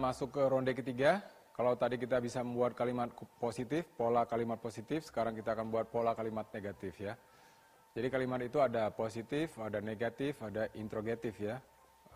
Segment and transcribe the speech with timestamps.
[0.00, 1.20] Masuk ke ronde ketiga.
[1.52, 6.16] Kalau tadi kita bisa membuat kalimat positif, pola kalimat positif, sekarang kita akan buat pola
[6.16, 7.12] kalimat negatif ya.
[7.92, 11.60] Jadi kalimat itu ada positif, ada negatif, ada interrogatif ya,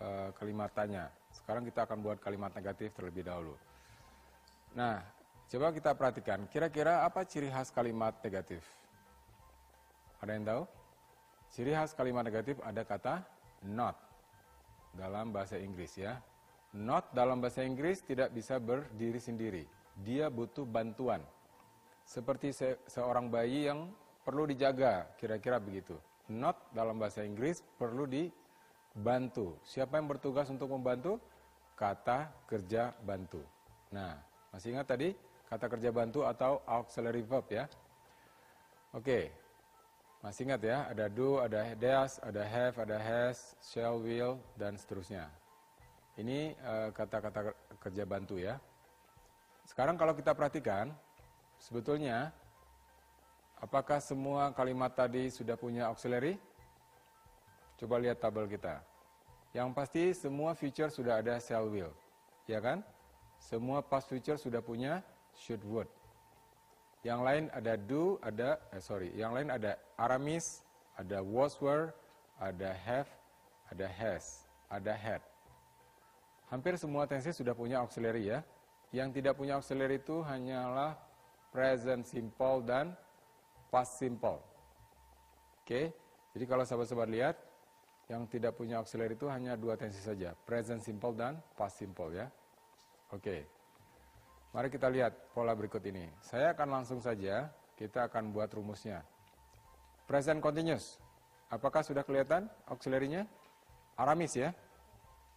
[0.01, 1.13] e, kalimat tanya.
[1.29, 3.53] Sekarang kita akan buat kalimat negatif terlebih dahulu.
[4.73, 5.05] Nah,
[5.53, 8.65] coba kita perhatikan, kira-kira apa ciri khas kalimat negatif?
[10.25, 10.63] Ada yang tahu?
[11.53, 13.21] Ciri khas kalimat negatif ada kata
[13.69, 14.01] not
[14.97, 16.17] dalam bahasa Inggris ya.
[16.75, 19.63] Not dalam bahasa Inggris tidak bisa berdiri sendiri.
[19.95, 21.23] Dia butuh bantuan.
[22.03, 23.95] Seperti se seorang bayi yang
[24.27, 25.95] perlu dijaga, kira-kira begitu.
[26.35, 29.55] Not dalam bahasa Inggris perlu dibantu.
[29.63, 31.23] Siapa yang bertugas untuk membantu?
[31.79, 33.39] Kata kerja bantu.
[33.95, 34.19] Nah,
[34.51, 35.15] masih ingat tadi
[35.47, 37.71] kata kerja bantu atau auxiliary verb ya?
[38.91, 39.31] Oke,
[40.27, 40.79] masih ingat ya?
[40.91, 45.31] Ada do, ada does, ada have, ada has, shall, will, dan seterusnya.
[46.15, 48.63] Ini eh, kata-kata uh, kerja bantu ya.
[49.67, 50.95] Sekarang kalau kita perhatikan,
[51.59, 52.31] sebetulnya
[53.59, 56.39] apakah semua kalimat tadi sudah punya auxiliary?
[57.75, 58.79] Coba lihat tabel kita.
[59.51, 61.91] Yang pasti semua future sudah ada shall will,
[62.47, 62.83] ya kan?
[63.43, 65.03] Semua past future sudah punya
[65.35, 65.91] should would.
[67.03, 70.63] Yang lain ada do, ada eh, sorry, yang lain ada Aramis,
[70.95, 71.91] ada was were,
[72.39, 73.11] ada have,
[73.69, 75.23] ada has, ada had.
[76.55, 78.39] Hampir semua tense sudah punya auxiliary ya.
[78.95, 80.95] Yang tidak punya auxiliary itu hanyalah
[81.51, 82.95] present simple dan
[83.75, 84.39] past simple.
[85.67, 85.91] Oke,
[86.31, 87.37] jadi kalau sahabat-sahabat lihat,
[88.07, 92.31] yang tidak punya auxiliary itu hanya dua tensi saja, present simple dan past simple ya.
[93.11, 93.51] Oke,
[94.55, 96.07] mari kita lihat pola berikut ini.
[96.23, 99.03] Saya akan langsung saja, kita akan buat rumusnya.
[100.07, 101.03] Present continuous,
[101.51, 103.27] apakah sudah kelihatan auxiliary-nya?
[103.99, 104.55] Aramis ya.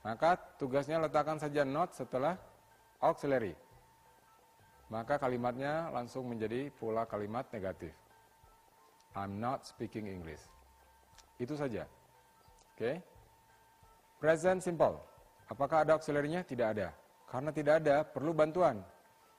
[0.07, 2.39] Maka tugasnya letakkan saja not setelah
[3.03, 3.51] auxiliary.
[4.87, 7.91] Maka kalimatnya langsung menjadi pola kalimat negatif.
[9.19, 10.39] I'm not speaking English.
[11.35, 11.83] Itu saja.
[12.71, 12.79] Oke.
[12.79, 12.95] Okay.
[14.23, 14.95] Present simple.
[15.51, 16.47] Apakah ada auxiliary-nya?
[16.47, 16.95] Tidak ada.
[17.27, 18.79] Karena tidak ada, perlu bantuan.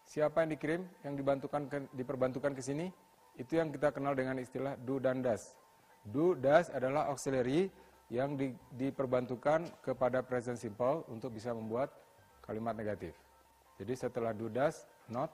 [0.05, 2.93] Siapa yang dikirim, yang dibantukan ke, diperbantukan ke sini?
[3.41, 5.57] Itu yang kita kenal dengan istilah do dan does.
[6.05, 7.73] Do, does adalah auxiliary
[8.09, 11.93] yang di, diperbantukan kepada present simple untuk bisa membuat
[12.41, 13.13] kalimat negatif.
[13.77, 15.29] Jadi setelah do does, not,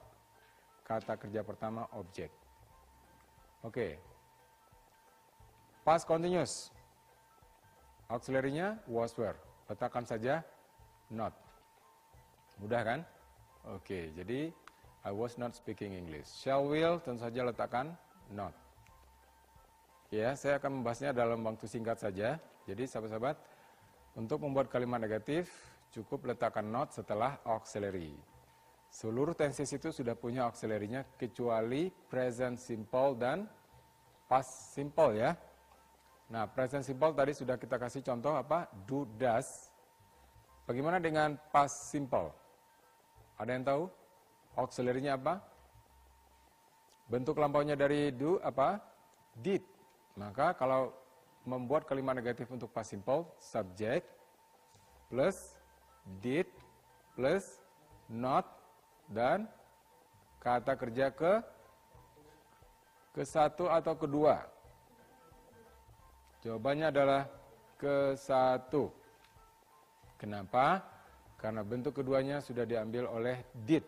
[0.83, 2.29] kata kerja pertama objek.
[3.63, 3.71] Oke.
[3.71, 3.91] Okay.
[5.81, 6.69] Past continuous.
[8.05, 9.37] Auxiliary-nya was were.
[9.65, 10.45] Letakkan saja
[11.09, 11.33] not.
[12.61, 12.99] Mudah kan?
[13.65, 14.53] Oke, okay, jadi
[15.01, 16.29] I was not speaking English.
[16.41, 17.97] Shall will tentu saja letakkan
[18.29, 18.53] not.
[20.13, 22.37] Ya, saya akan membahasnya dalam waktu singkat saja.
[22.65, 23.37] Jadi sahabat-sahabat,
[24.17, 25.53] untuk membuat kalimat negatif,
[25.93, 28.17] cukup letakkan not setelah auxiliary.
[28.89, 33.43] Seluruh tenses itu sudah punya auxiliary-nya kecuali present simple dan
[34.25, 35.35] past simple ya.
[36.31, 38.65] Nah, present simple tadi sudah kita kasih contoh apa?
[38.87, 39.69] Do, does.
[40.65, 42.33] Bagaimana dengan past simple?
[43.37, 43.83] Ada yang tahu?
[44.57, 45.43] Auxiliary-nya apa?
[47.05, 48.81] Bentuk lampaunya dari do apa?
[49.37, 49.61] Did.
[50.17, 50.95] Maka kalau
[51.45, 54.09] membuat kalimat negatif untuk past simple, subject
[55.07, 55.55] plus
[56.19, 56.49] did
[57.13, 57.61] plus
[58.09, 58.45] not
[59.07, 59.45] dan
[60.41, 61.41] kata kerja ke
[63.15, 64.43] ke satu atau kedua.
[66.43, 67.23] Jawabannya adalah
[67.79, 68.91] ke satu.
[70.19, 70.83] Kenapa?
[71.39, 73.87] Karena bentuk keduanya sudah diambil oleh did.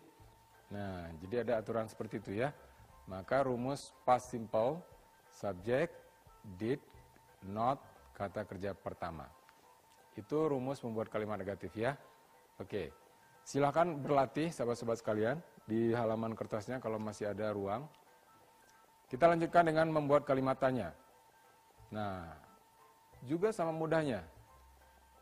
[0.71, 2.55] Nah, jadi ada aturan seperti itu ya.
[3.07, 4.83] Maka rumus past simple,
[5.31, 5.91] subject,
[6.59, 6.79] did,
[7.47, 7.81] not,
[8.13, 9.25] kata kerja pertama.
[10.17, 11.93] Itu rumus membuat kalimat negatif ya.
[12.57, 12.89] Oke,
[13.45, 15.37] silahkan berlatih sahabat-sahabat sekalian
[15.69, 17.85] di halaman kertasnya kalau masih ada ruang.
[19.07, 20.91] Kita lanjutkan dengan membuat kalimat tanya.
[21.93, 22.27] Nah,
[23.23, 24.25] juga sama mudahnya.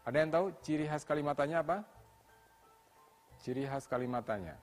[0.06, 1.86] Ada yang tahu ciri khas kalimat tanya apa?
[3.42, 4.58] Ciri khas kalimat tanya.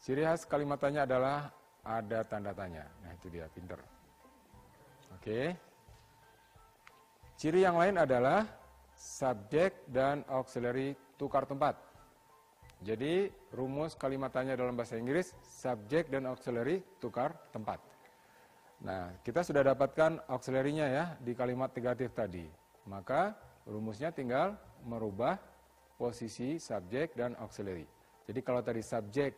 [0.00, 1.52] Ciri khas kalimat tanya adalah
[1.84, 2.84] ada tanda tanya.
[3.00, 3.80] Nah, itu dia, pinter.
[5.16, 5.56] Oke.
[7.40, 8.44] Ciri yang lain adalah
[8.92, 11.72] subjek dan auxiliary tukar tempat.
[12.80, 17.80] Jadi rumus kalimat tanya dalam bahasa Inggris subjek dan auxiliary tukar tempat.
[18.80, 22.48] Nah, kita sudah dapatkan auxiliary-nya ya di kalimat negatif tadi.
[22.88, 23.36] Maka
[23.68, 24.56] rumusnya tinggal
[24.88, 25.36] merubah
[26.00, 27.84] posisi subjek dan auxiliary.
[28.24, 29.36] Jadi kalau tadi subjek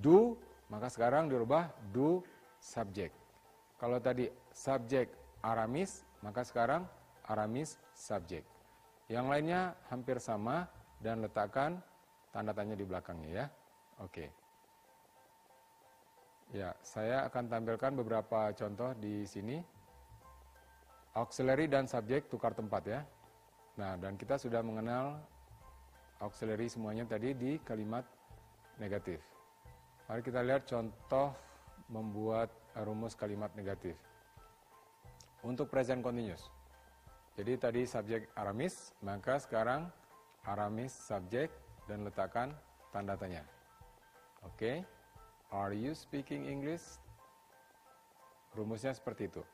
[0.00, 0.40] do,
[0.72, 2.24] maka sekarang dirubah do
[2.56, 3.21] subject.
[3.82, 5.10] Kalau tadi subjek
[5.42, 6.86] Aramis, maka sekarang
[7.26, 8.46] Aramis subjek.
[9.10, 10.70] Yang lainnya hampir sama,
[11.02, 11.82] dan letakkan
[12.30, 13.46] tanda tanya di belakangnya ya.
[13.98, 14.30] Oke.
[16.54, 19.58] Ya, saya akan tampilkan beberapa contoh di sini.
[21.18, 23.00] Auxiliary dan subjek tukar tempat ya.
[23.74, 25.18] Nah, dan kita sudah mengenal
[26.22, 28.06] auxiliary semuanya tadi di kalimat
[28.78, 29.18] negatif.
[30.06, 31.34] Mari kita lihat contoh
[31.90, 33.96] membuat rumus kalimat negatif.
[35.44, 36.48] Untuk present continuous.
[37.36, 39.88] Jadi tadi subjek Aramis, maka sekarang
[40.44, 41.48] Aramis subjek
[41.88, 42.52] dan letakkan
[42.92, 43.42] tanda tanya.
[44.44, 44.56] Oke.
[44.56, 44.76] Okay.
[45.52, 46.80] Are you speaking English?
[48.56, 49.44] Rumusnya seperti itu.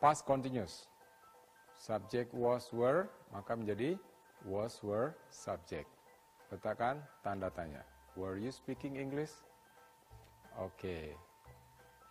[0.00, 0.88] Past continuous.
[1.76, 4.00] Subject was were, maka menjadi
[4.48, 5.88] was were subject.
[6.48, 7.84] Letakkan tanda tanya.
[8.16, 9.32] Were you speaking English?
[10.56, 10.80] Oke.
[10.80, 11.25] Okay.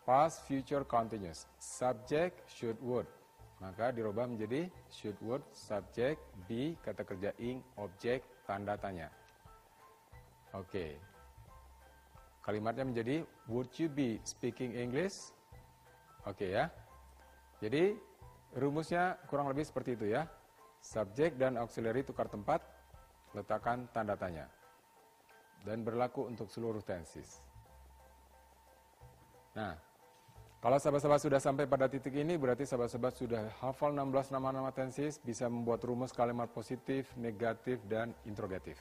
[0.05, 1.49] Past future continuous.
[1.57, 3.09] Subject should would.
[3.57, 9.09] Maka dirubah menjadi should would subject be kata kerja ing objek tanda tanya.
[10.53, 10.69] Oke.
[10.69, 10.91] Okay.
[12.45, 15.33] Kalimatnya menjadi would you be speaking English?
[16.29, 16.69] Oke okay, ya.
[17.57, 17.97] Jadi
[18.53, 20.29] rumusnya kurang lebih seperti itu ya.
[20.85, 22.61] Subjek dan auxiliary tukar tempat,
[23.33, 24.45] letakkan tanda tanya.
[25.65, 27.41] Dan berlaku untuk seluruh tenses.
[29.57, 29.73] Nah,
[30.65, 35.45] kalau sahabat-sahabat sudah sampai pada titik ini, berarti sahabat-sahabat sudah hafal 16 nama-nama tenses, bisa
[35.45, 38.73] membuat rumus kalimat positif, negatif, dan interrogatif.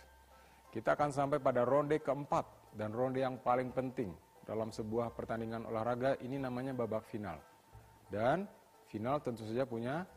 [0.72, 4.16] Kita akan sampai pada ronde keempat, dan ronde yang paling penting
[4.48, 7.36] dalam sebuah pertandingan olahraga, ini namanya babak final.
[8.08, 8.48] Dan
[8.88, 10.08] final tentu saja punya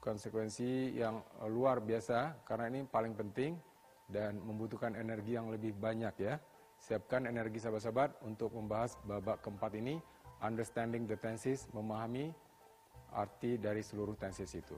[0.00, 1.20] konsekuensi yang
[1.52, 3.52] luar biasa karena ini paling penting
[4.08, 6.40] dan membutuhkan energi yang lebih banyak ya.
[6.80, 10.00] Siapkan energi sahabat-sahabat untuk membahas babak keempat ini,
[10.42, 12.32] understanding the tenses, memahami
[13.16, 14.76] arti dari seluruh tenses itu.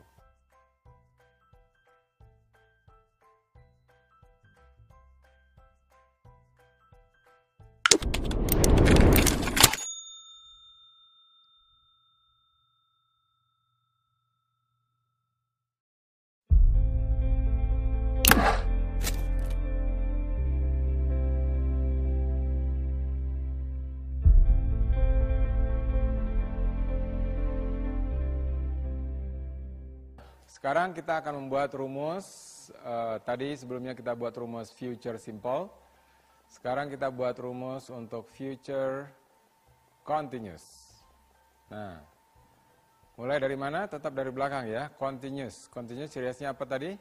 [30.59, 32.27] Sekarang kita akan membuat rumus,
[32.83, 35.71] uh, tadi sebelumnya kita buat rumus future simple.
[36.51, 39.07] Sekarang kita buat rumus untuk future
[40.03, 40.99] continuous.
[41.71, 42.03] Nah,
[43.15, 43.87] mulai dari mana?
[43.87, 45.71] Tetap dari belakang ya, continuous.
[45.71, 46.99] Continuous ciri apa tadi?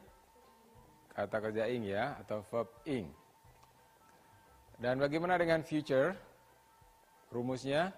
[1.10, 3.10] Kata kerja ing ya, atau verb ing.
[4.78, 6.14] Dan bagaimana dengan future?
[7.34, 7.90] Rumusnya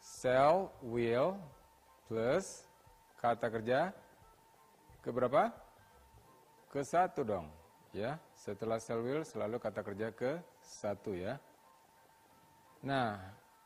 [0.00, 1.36] shall, will,
[2.08, 2.64] plus
[3.20, 3.92] kata kerja
[5.04, 5.52] ke berapa?
[6.72, 7.52] Ke satu dong.
[7.92, 11.36] Ya, setelah shall will selalu kata kerja ke satu ya.
[12.80, 13.20] Nah,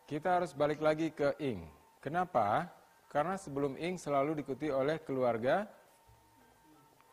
[0.04, 1.64] kita harus balik lagi ke ing.
[2.02, 2.68] Kenapa?
[3.08, 5.64] Karena sebelum ing selalu diikuti oleh keluarga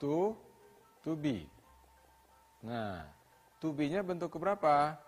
[0.01, 0.35] to,
[1.05, 1.47] to be.
[2.65, 3.07] Nah,
[3.61, 4.99] to be-nya bentuk keberapa?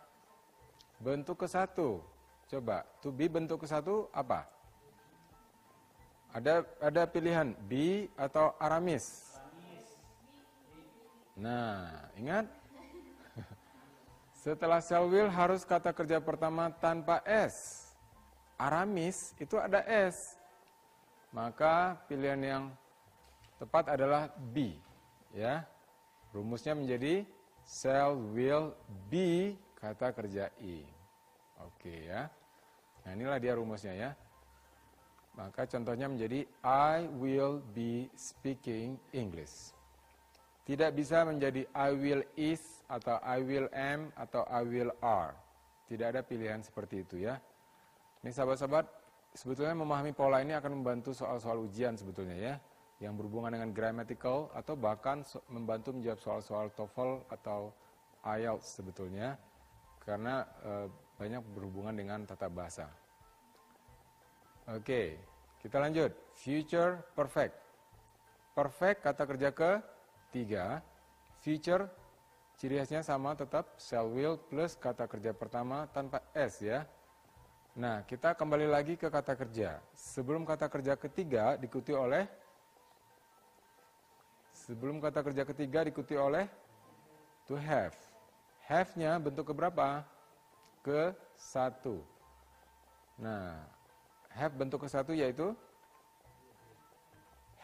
[1.01, 1.99] Bentuk ke satu.
[2.47, 4.47] Coba, to be bentuk ke satu apa?
[6.37, 9.25] Ada ada pilihan B atau Aramis.
[11.33, 12.45] Nah, ingat?
[14.45, 17.89] Setelah shall will harus kata kerja pertama tanpa S.
[18.53, 20.37] Aramis itu ada S.
[21.33, 22.63] Maka pilihan yang
[23.57, 24.77] tepat adalah B.
[25.33, 25.65] Ya.
[26.29, 27.25] Rumusnya menjadi
[27.65, 28.77] shall will
[29.09, 30.85] be kata kerja I.
[31.65, 32.29] Oke ya.
[33.01, 34.11] Nah, inilah dia rumusnya ya.
[35.37, 39.69] Maka contohnya menjadi I will be speaking English.
[40.65, 45.37] Tidak bisa menjadi I will is atau I will am atau I will are.
[45.87, 47.39] Tidak ada pilihan seperti itu ya.
[48.25, 48.83] Ini sahabat-sahabat,
[49.31, 52.55] sebetulnya memahami pola ini akan membantu soal-soal ujian sebetulnya ya.
[52.97, 55.21] Yang berhubungan dengan grammatical atau bahkan
[55.53, 57.71] membantu menjawab soal-soal TOEFL atau
[58.25, 59.37] IELTS sebetulnya.
[60.01, 60.71] Karena e,
[61.15, 62.89] banyak berhubungan dengan tata bahasa.
[64.67, 65.15] Oke,
[65.63, 66.11] kita lanjut.
[66.35, 67.55] Future perfect.
[68.51, 69.79] Perfect kata kerja ke
[70.35, 70.83] tiga.
[71.39, 71.87] Future
[72.59, 76.83] ciri khasnya sama tetap shall will plus kata kerja pertama tanpa s ya.
[77.79, 79.79] Nah, kita kembali lagi ke kata kerja.
[79.95, 82.27] Sebelum kata kerja ketiga diikuti oleh
[84.51, 86.43] sebelum kata kerja ketiga diikuti oleh
[87.47, 87.95] to have.
[88.67, 90.03] Have-nya bentuk keberapa?
[90.83, 92.03] Ke satu.
[93.15, 93.76] Nah,
[94.37, 95.57] have bentuk ke satu yaitu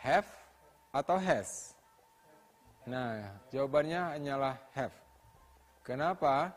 [0.02, 0.28] have
[0.90, 1.78] atau has?
[2.84, 4.92] Nah, jawabannya hanyalah have.
[5.86, 6.52] Kenapa?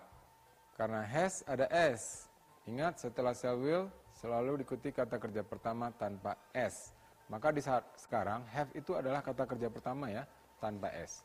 [0.74, 2.26] Karena has ada s.
[2.66, 3.86] Ingat setelah shall will
[4.18, 6.90] selalu diikuti kata kerja pertama tanpa s.
[7.30, 10.26] Maka di saat sekarang have itu adalah kata kerja pertama ya,
[10.58, 11.22] tanpa s.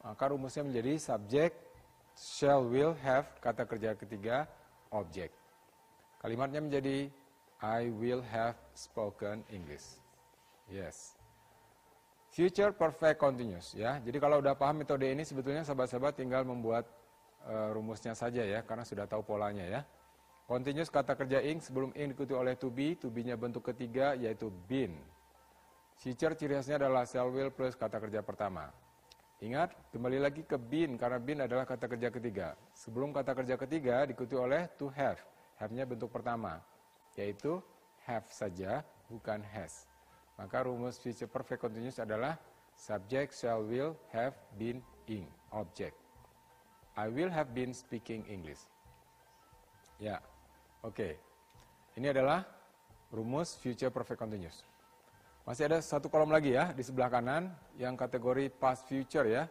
[0.00, 1.52] Maka rumusnya menjadi subject
[2.16, 4.48] shall will have kata kerja ketiga
[4.88, 5.36] object.
[6.20, 7.12] Kalimatnya menjadi
[7.60, 9.84] I will have spoken English.
[10.72, 11.12] Yes.
[12.32, 14.00] Future perfect continuous ya.
[14.00, 16.88] Jadi kalau udah paham metode ini sebetulnya sahabat-sahabat tinggal membuat
[17.44, 19.80] uh, rumusnya saja ya karena sudah tahu polanya ya.
[20.48, 24.48] Continuous kata kerja ing sebelum ing diikuti oleh to be, to be-nya bentuk ketiga yaitu
[24.66, 24.96] been.
[26.00, 28.72] Future ciri khasnya adalah shall will plus kata kerja pertama.
[29.40, 32.48] Ingat, kembali lagi ke been karena been adalah kata kerja ketiga.
[32.72, 35.20] Sebelum kata kerja ketiga diikuti oleh to have.
[35.60, 36.56] Have-nya bentuk pertama,
[37.18, 37.62] yaitu
[38.06, 39.86] have saja, bukan has.
[40.38, 42.40] Maka rumus future perfect continuous adalah
[42.72, 45.94] subject shall will have been in object.
[46.96, 48.60] I will have been speaking English.
[50.00, 50.18] Ya,
[50.80, 50.96] oke.
[50.96, 51.12] Okay.
[51.98, 52.46] Ini adalah
[53.12, 54.64] rumus future perfect continuous.
[55.44, 59.44] Masih ada satu kolom lagi ya di sebelah kanan yang kategori past future ya.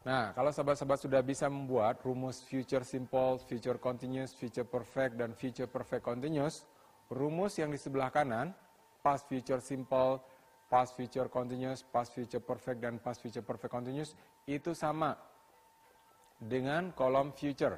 [0.00, 5.68] Nah, kalau sahabat-sahabat sudah bisa membuat rumus future simple, future continuous, future perfect, dan future
[5.68, 6.64] perfect continuous,
[7.12, 8.56] rumus yang di sebelah kanan
[9.04, 10.24] past future simple,
[10.72, 14.16] past future continuous, past future perfect, dan past future perfect continuous
[14.48, 15.20] itu sama
[16.40, 17.76] dengan kolom future.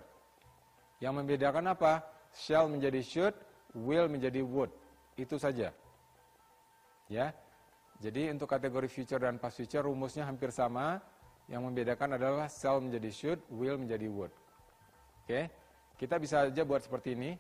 [1.03, 2.07] Yang membedakan apa?
[2.31, 3.35] Shall menjadi should,
[3.75, 4.71] will menjadi would.
[5.19, 5.75] Itu saja.
[7.11, 7.35] Ya.
[7.99, 11.03] Jadi untuk kategori future dan past future rumusnya hampir sama.
[11.51, 14.33] Yang membedakan adalah shall menjadi should, will menjadi would.
[15.25, 15.51] Oke.
[15.99, 17.39] Kita bisa saja buat seperti ini.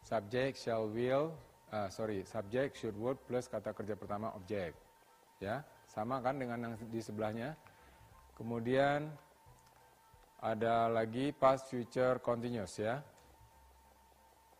[0.00, 1.36] Subject, shall, will,
[1.68, 4.76] uh, sorry, subject should would plus kata kerja pertama object.
[5.38, 7.54] Ya, sama kan dengan yang di sebelahnya.
[8.34, 9.10] Kemudian
[10.38, 13.02] ada lagi past future continuous ya.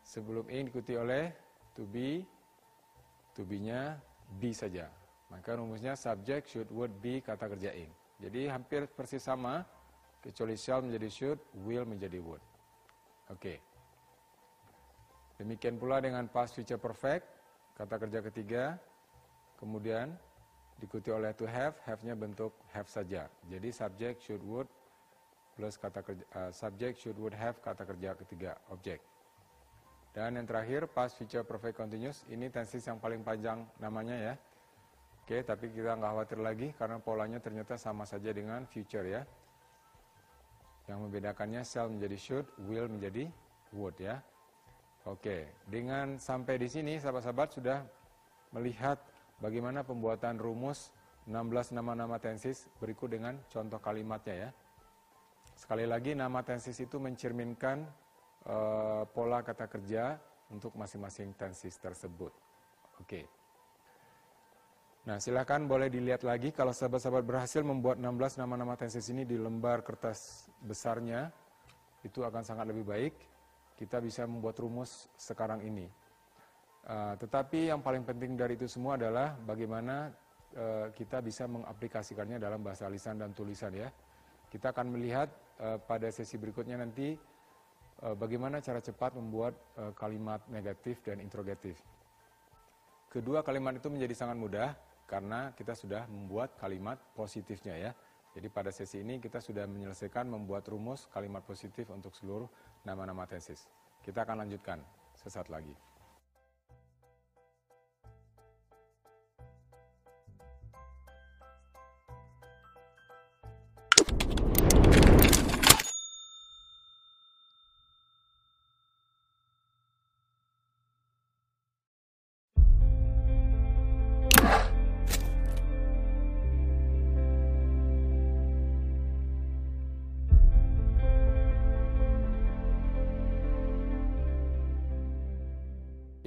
[0.02, 1.30] Sebelum ini diikuti oleh
[1.76, 2.24] to be,
[3.36, 3.96] to be-nya
[4.40, 4.88] be saja.
[5.28, 7.90] Maka rumusnya subject should would be kata kerja in.
[8.18, 9.62] Jadi hampir persis sama,
[10.18, 12.42] kecuali shall menjadi should, will menjadi would.
[13.30, 13.38] Oke.
[13.38, 13.58] Okay.
[15.38, 17.22] Demikian pula dengan past future perfect,
[17.78, 18.74] kata kerja ketiga,
[19.54, 20.10] kemudian
[20.82, 23.30] diikuti oleh to have, have-nya bentuk have saja.
[23.46, 24.66] Jadi subject should would
[25.58, 28.98] plus kata kerja uh, subject should would have kata kerja ketiga objek.
[30.10, 34.34] Dan yang terakhir past future perfect continuous, ini tenses yang paling panjang namanya ya.
[35.28, 39.28] Oke, tapi kita nggak khawatir lagi karena polanya ternyata sama saja dengan future ya.
[40.88, 43.28] Yang membedakannya shall menjadi should, will menjadi
[43.76, 44.24] would ya.
[45.04, 47.84] Oke, dengan sampai di sini sahabat-sahabat sudah
[48.56, 49.04] melihat
[49.36, 50.96] bagaimana pembuatan rumus
[51.28, 54.50] 16 nama-nama tensis berikut dengan contoh kalimatnya ya.
[55.60, 57.84] Sekali lagi nama tensis itu mencerminkan
[58.48, 60.16] uh, pola kata kerja
[60.48, 62.32] untuk masing-masing tensis tersebut.
[63.04, 63.37] Oke.
[65.08, 69.80] Nah, silakan boleh dilihat lagi kalau sahabat-sahabat berhasil membuat 16 nama-nama tensis ini di lembar
[69.80, 71.32] kertas besarnya,
[72.04, 73.16] itu akan sangat lebih baik
[73.80, 75.88] kita bisa membuat rumus sekarang ini.
[76.84, 80.12] Uh, tetapi yang paling penting dari itu semua adalah bagaimana
[80.52, 83.88] uh, kita bisa mengaplikasikannya dalam bahasa lisan dan tulisan ya.
[84.52, 87.16] Kita akan melihat uh, pada sesi berikutnya nanti
[88.04, 91.80] uh, bagaimana cara cepat membuat uh, kalimat negatif dan interrogatif.
[93.08, 97.92] Kedua kalimat itu menjadi sangat mudah karena kita sudah membuat kalimat positifnya ya.
[98.36, 102.46] Jadi pada sesi ini kita sudah menyelesaikan membuat rumus kalimat positif untuk seluruh
[102.84, 103.66] nama-nama tesis.
[104.04, 104.84] Kita akan lanjutkan
[105.16, 105.72] sesaat lagi.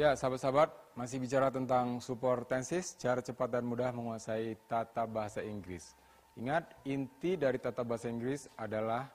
[0.01, 5.93] Ya, sahabat-sahabat, masih bicara tentang support tenses, cara cepat dan mudah menguasai tata bahasa Inggris.
[6.33, 9.13] Ingat, inti dari tata bahasa Inggris adalah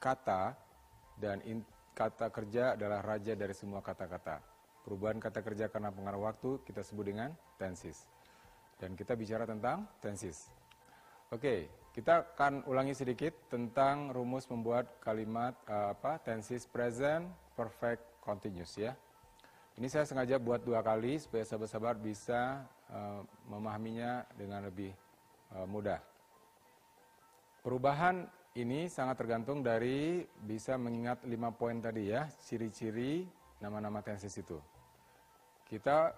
[0.00, 0.56] kata,
[1.20, 1.44] dan
[1.92, 4.40] kata kerja adalah raja dari semua kata-kata.
[4.88, 7.28] Perubahan kata kerja karena pengaruh waktu kita sebut dengan
[7.60, 8.08] tenses.
[8.80, 10.48] Dan kita bicara tentang tenses.
[11.36, 18.72] Oke, kita akan ulangi sedikit tentang rumus membuat kalimat uh, apa tenses present perfect continuous
[18.80, 18.96] ya.
[19.74, 22.62] Ini saya sengaja buat dua kali supaya sahabat-sahabat bisa
[22.94, 24.94] uh, memahaminya dengan lebih
[25.50, 25.98] uh, mudah.
[27.58, 28.22] Perubahan
[28.54, 33.26] ini sangat tergantung dari bisa mengingat lima poin tadi ya, ciri-ciri
[33.58, 34.62] nama-nama tenses itu.
[35.66, 36.14] Kita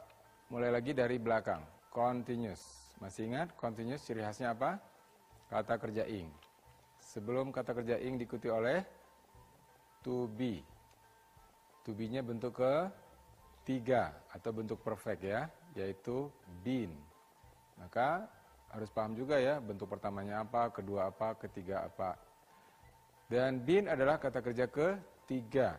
[0.52, 2.92] mulai lagi dari belakang, continuous.
[3.00, 4.76] Masih ingat continuous ciri khasnya apa?
[5.48, 6.28] Kata kerja ing.
[7.00, 8.84] Sebelum kata kerja ing diikuti oleh
[10.04, 10.60] to be.
[11.88, 13.05] To be-nya bentuk ke
[13.66, 16.30] tiga atau bentuk perfect ya, yaitu
[16.62, 16.94] been.
[17.76, 18.30] Maka
[18.70, 22.14] harus paham juga ya bentuk pertamanya apa, kedua apa, ketiga apa.
[23.26, 25.74] Dan been adalah kata kerja ketiga.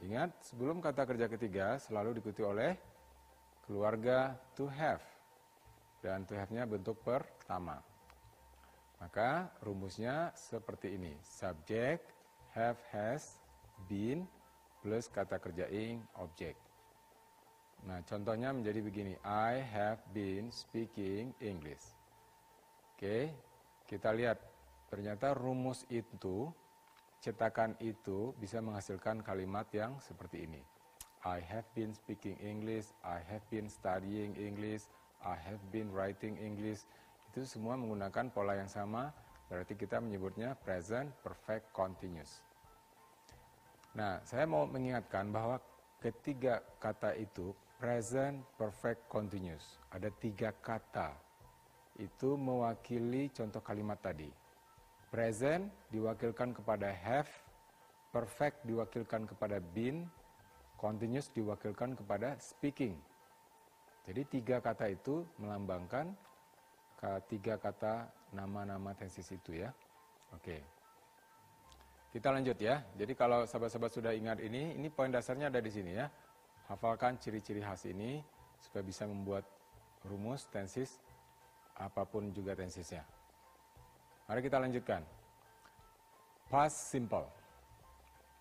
[0.00, 2.72] Ingat, sebelum kata kerja ketiga selalu diikuti oleh
[3.68, 5.04] keluarga to have.
[6.00, 7.80] Dan to have-nya bentuk pertama.
[9.00, 11.12] Maka rumusnya seperti ini.
[11.20, 12.04] Subject,
[12.56, 13.36] have, has,
[13.88, 14.24] been,
[14.80, 16.63] plus kata kerja ing, object.
[17.84, 19.14] Nah, contohnya menjadi begini.
[19.20, 21.84] I have been speaking English.
[22.96, 23.28] Oke,
[23.84, 24.40] kita lihat.
[24.88, 26.48] Ternyata rumus itu,
[27.18, 30.62] cetakan itu bisa menghasilkan kalimat yang seperti ini.
[31.24, 34.86] I have been speaking English, I have been studying English,
[35.24, 36.84] I have been writing English.
[37.32, 39.08] Itu semua menggunakan pola yang sama,
[39.48, 42.44] berarti kita menyebutnya present perfect continuous.
[43.96, 45.58] Nah, saya mau mengingatkan bahwa
[46.04, 49.78] ketiga kata itu present perfect continuous.
[49.90, 51.14] Ada tiga kata.
[51.98, 54.30] Itu mewakili contoh kalimat tadi.
[55.10, 57.30] Present diwakilkan kepada have,
[58.10, 60.10] perfect diwakilkan kepada been,
[60.74, 62.98] continuous diwakilkan kepada speaking.
[64.04, 66.12] Jadi tiga kata itu melambangkan
[67.30, 69.70] tiga kata nama-nama tensis itu ya.
[70.34, 70.60] Oke.
[72.10, 72.82] Kita lanjut ya.
[72.94, 76.06] Jadi kalau sahabat-sahabat sudah ingat ini, ini poin dasarnya ada di sini ya.
[76.64, 78.24] Hafalkan ciri-ciri khas ini
[78.60, 79.44] supaya bisa membuat
[80.08, 80.96] rumus tensis
[81.76, 83.04] apa pun juga tensisnya.
[84.24, 85.04] Mari kita lanjutkan.
[86.48, 87.28] Past simple.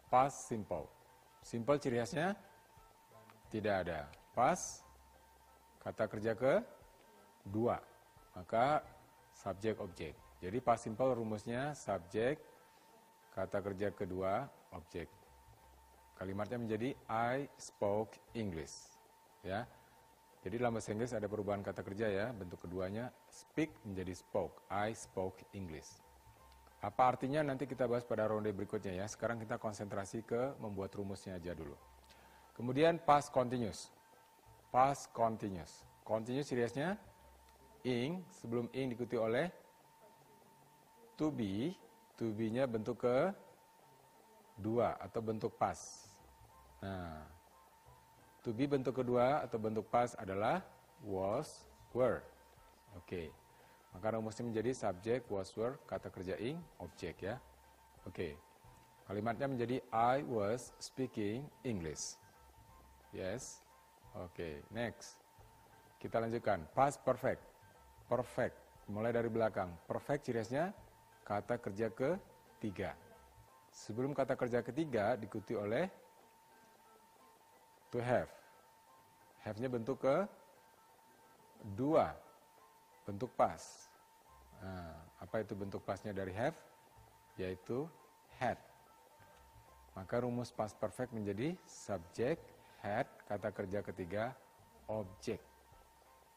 [0.07, 0.87] Past simple.
[1.43, 2.31] Simple ciri khasnya
[3.51, 4.07] tidak ada.
[4.31, 4.87] Past
[5.83, 6.63] kata kerja ke
[7.43, 7.83] dua.
[8.31, 8.79] Maka
[9.35, 10.15] subjek objek.
[10.39, 12.39] Jadi past simple rumusnya subjek
[13.35, 15.22] kata kerja kedua objek.
[16.17, 18.89] Kalimatnya menjadi I spoke English.
[19.41, 19.65] Ya.
[20.43, 24.59] Jadi dalam bahasa Inggris ada perubahan kata kerja ya, bentuk keduanya speak menjadi spoke.
[24.67, 25.87] I spoke English.
[26.83, 29.07] Apa artinya nanti kita bahas pada ronde berikutnya ya.
[29.07, 31.79] Sekarang kita konsentrasi ke membuat rumusnya aja dulu.
[32.59, 33.87] Kemudian past continuous.
[34.67, 35.87] Past continuous.
[36.03, 36.99] Continuous seriusnya
[37.87, 39.47] ing, sebelum ing diikuti oleh
[41.15, 41.71] to be,
[42.19, 43.31] to be-nya bentuk ke
[44.57, 45.77] dua atau bentuk pas.
[46.83, 47.23] Nah,
[48.43, 50.61] to be bentuk kedua atau bentuk pas adalah
[51.03, 51.63] was,
[51.95, 52.21] were.
[52.93, 53.07] Oke.
[53.07, 53.27] Okay.
[53.93, 57.37] Maka rumusnya menjadi subject, was, were, kata kerja ing, objek ya.
[58.09, 58.13] Oke.
[58.13, 58.33] Okay.
[59.03, 62.15] Kalimatnya menjadi I was speaking English.
[63.11, 63.61] Yes.
[64.15, 64.53] Oke, okay.
[64.71, 65.19] next.
[65.99, 66.65] Kita lanjutkan.
[66.71, 67.43] Past perfect.
[68.07, 68.55] Perfect.
[68.89, 69.71] Mulai dari belakang.
[69.87, 70.43] Perfect ciri
[71.23, 72.95] kata kerja ketiga.
[73.73, 75.89] Sebelum kata kerja ketiga diikuti oleh
[77.89, 78.29] to have.
[79.41, 80.29] Have-nya bentuk ke
[81.73, 82.13] dua,
[83.03, 83.89] bentuk pas.
[84.61, 86.55] Nah, apa itu bentuk pasnya dari have?
[87.35, 87.89] Yaitu
[88.37, 88.61] had.
[89.97, 92.41] Maka rumus past perfect menjadi subject,
[92.79, 94.37] had, kata kerja ketiga,
[94.85, 95.43] object.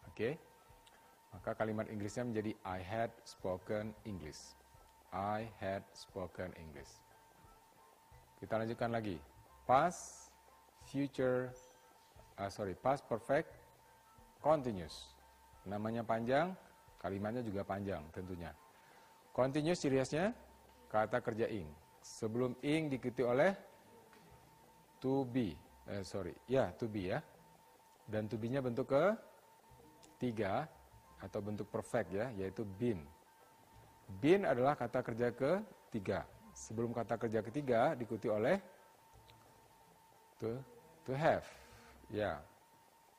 [0.08, 0.12] Oke?
[0.12, 0.34] Okay?
[1.36, 4.56] Maka kalimat Inggrisnya menjadi I had spoken English.
[5.12, 7.05] I had spoken English.
[8.46, 9.18] Kita lanjutkan lagi.
[9.66, 10.30] Past,
[10.86, 11.50] future,
[12.38, 13.50] uh, sorry, past perfect,
[14.38, 15.10] continuous.
[15.66, 16.54] Namanya panjang,
[17.02, 18.54] kalimatnya juga panjang tentunya.
[19.34, 19.98] Continuous ciri
[20.86, 21.66] kata kerja ing.
[21.98, 23.50] Sebelum ing diikuti oleh
[25.02, 25.50] to be.
[25.90, 27.18] Eh, sorry, ya to be ya.
[28.06, 29.10] Dan to be-nya bentuk ke
[30.22, 30.70] tiga
[31.18, 33.02] atau bentuk perfect ya, yaitu been.
[34.22, 35.58] Been adalah kata kerja ke
[35.90, 38.56] tiga sebelum kata kerja ketiga diikuti oleh
[40.40, 40.56] to,
[41.04, 41.44] to have.
[42.08, 42.40] Ya,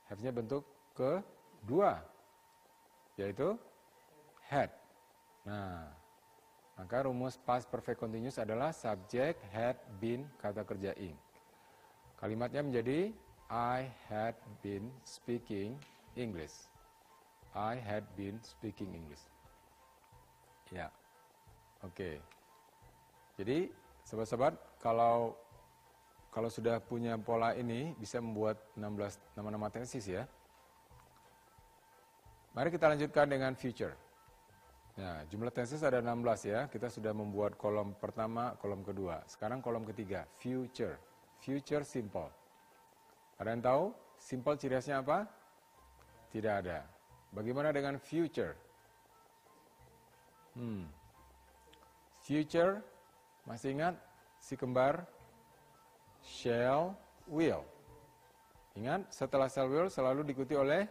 [0.10, 0.66] have-nya bentuk
[0.98, 2.02] kedua,
[3.14, 3.54] yaitu
[4.50, 4.74] had.
[5.46, 5.86] Nah,
[6.74, 11.14] maka rumus past perfect continuous adalah subject, had, been, kata kerja ing.
[12.18, 13.14] Kalimatnya menjadi
[13.54, 14.34] I had
[14.66, 15.78] been speaking
[16.18, 16.68] English.
[17.54, 19.22] I had been speaking English.
[20.74, 20.90] Ya,
[21.86, 21.94] oke.
[21.94, 22.16] Okay.
[23.38, 23.70] Jadi,
[24.02, 25.38] sobat-sobat, kalau
[26.34, 30.30] kalau sudah punya pola ini bisa membuat 16 nama-nama tesis ya.
[32.54, 33.98] Mari kita lanjutkan dengan future.
[34.98, 36.66] Nah, jumlah tenses ada 16 ya.
[36.70, 39.22] Kita sudah membuat kolom pertama, kolom kedua.
[39.30, 40.98] Sekarang kolom ketiga, future.
[41.38, 42.30] Future simple.
[43.38, 43.84] Ada yang tahu
[44.18, 45.30] simple ciri khasnya apa?
[46.34, 46.82] Tidak ada.
[47.30, 48.58] Bagaimana dengan future?
[50.58, 50.90] Hmm.
[52.26, 52.82] Future,
[53.48, 53.96] masih ingat
[54.38, 55.08] si kembar?
[56.22, 56.92] Shall,
[57.26, 57.64] will.
[58.76, 60.84] Ingat, setelah shall will selalu diikuti oleh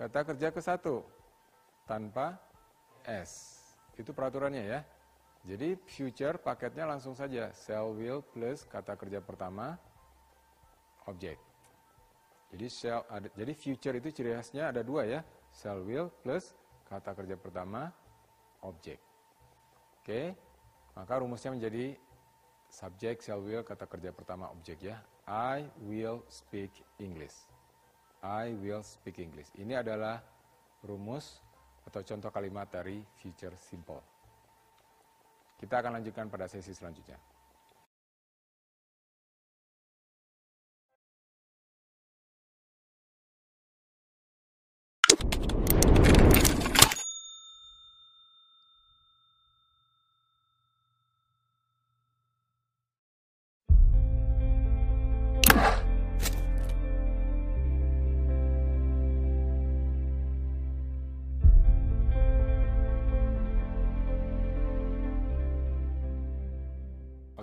[0.00, 1.04] kata kerja ke satu
[1.84, 2.40] tanpa
[3.04, 3.60] S.
[3.94, 4.80] Itu peraturannya ya.
[5.42, 9.74] Jadi future paketnya langsung saja shall will plus kata kerja pertama
[11.10, 11.38] objek.
[12.54, 16.54] Jadi shall ada, jadi future itu ciri khasnya ada dua ya, shall will plus
[16.86, 17.90] kata kerja pertama
[18.62, 19.02] objek.
[20.02, 20.34] Oke,
[20.92, 21.96] maka rumusnya menjadi
[22.68, 25.00] subjek shall will kata kerja pertama objek ya.
[25.28, 27.36] I will speak English.
[28.22, 29.50] I will speak English.
[29.58, 30.20] Ini adalah
[30.84, 31.42] rumus
[31.86, 34.02] atau contoh kalimat dari future simple.
[35.58, 37.31] Kita akan lanjutkan pada sesi selanjutnya.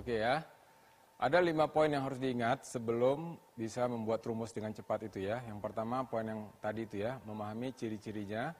[0.00, 0.40] Oke ya.
[1.20, 5.44] Ada lima poin yang harus diingat sebelum bisa membuat rumus dengan cepat itu ya.
[5.44, 8.56] Yang pertama poin yang tadi itu ya, memahami ciri-cirinya.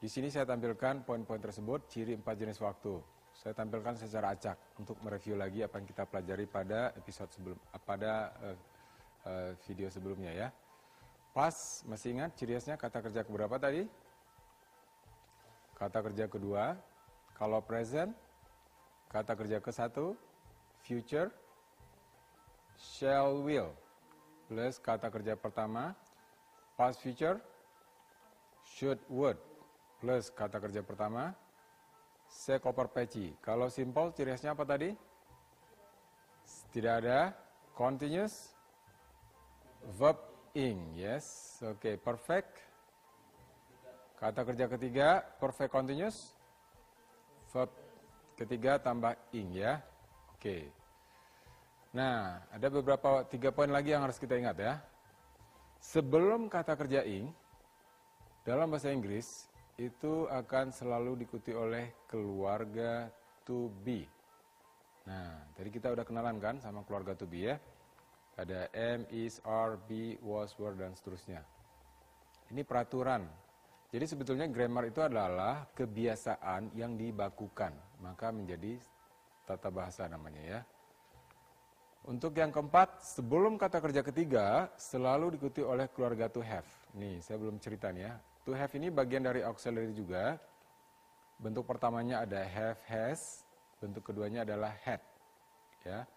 [0.00, 2.96] Di sini saya tampilkan poin-poin tersebut, ciri empat jenis waktu.
[3.36, 8.32] Saya tampilkan secara acak untuk mereview lagi apa yang kita pelajari pada episode sebelum, pada
[8.40, 8.56] uh,
[9.28, 10.48] uh, video sebelumnya ya.
[11.36, 13.84] Pas, masih ingat ciri khasnya kata kerja keberapa tadi?
[15.76, 16.72] Kata kerja kedua.
[17.36, 18.16] Kalau present,
[19.12, 20.29] kata kerja ke satu
[20.90, 21.30] future,
[22.74, 23.70] shall will,
[24.50, 25.94] plus kata kerja pertama,
[26.74, 27.38] past future,
[28.66, 29.38] should would,
[30.02, 31.30] plus kata kerja pertama,
[32.26, 33.38] sekoper peci.
[33.38, 34.90] Kalau simple, ciri khasnya apa tadi?
[36.74, 37.30] Tidak ada.
[37.78, 38.50] Continuous,
[39.94, 40.18] verb
[40.58, 41.54] ing, yes.
[41.62, 42.50] Oke, okay, perfect.
[44.18, 46.34] Kata kerja ketiga, perfect continuous.
[47.54, 47.70] Verb
[48.34, 49.78] ketiga tambah ing ya.
[50.34, 50.79] Oke.
[51.90, 54.74] Nah, ada beberapa tiga poin lagi yang harus kita ingat ya.
[55.82, 57.34] Sebelum kata kerja ing,
[58.46, 63.10] dalam bahasa Inggris itu akan selalu diikuti oleh keluarga
[63.42, 64.06] to be.
[65.08, 67.58] Nah, tadi kita udah kenalan kan sama keluarga to be ya.
[68.38, 71.42] Ada am, is, are, be, was, were, dan seterusnya.
[72.54, 73.26] Ini peraturan.
[73.90, 78.78] Jadi sebetulnya grammar itu adalah kebiasaan yang dibakukan, maka menjadi
[79.44, 80.60] tata bahasa namanya ya.
[82.08, 86.64] Untuk yang keempat, sebelum kata kerja ketiga selalu diikuti oleh keluarga to have.
[86.96, 88.12] Nih, saya belum cerita nih ya.
[88.48, 90.40] To have ini bagian dari auxiliary juga.
[91.36, 93.44] Bentuk pertamanya ada have, has.
[93.84, 95.04] Bentuk keduanya adalah had.
[95.84, 96.08] Ya.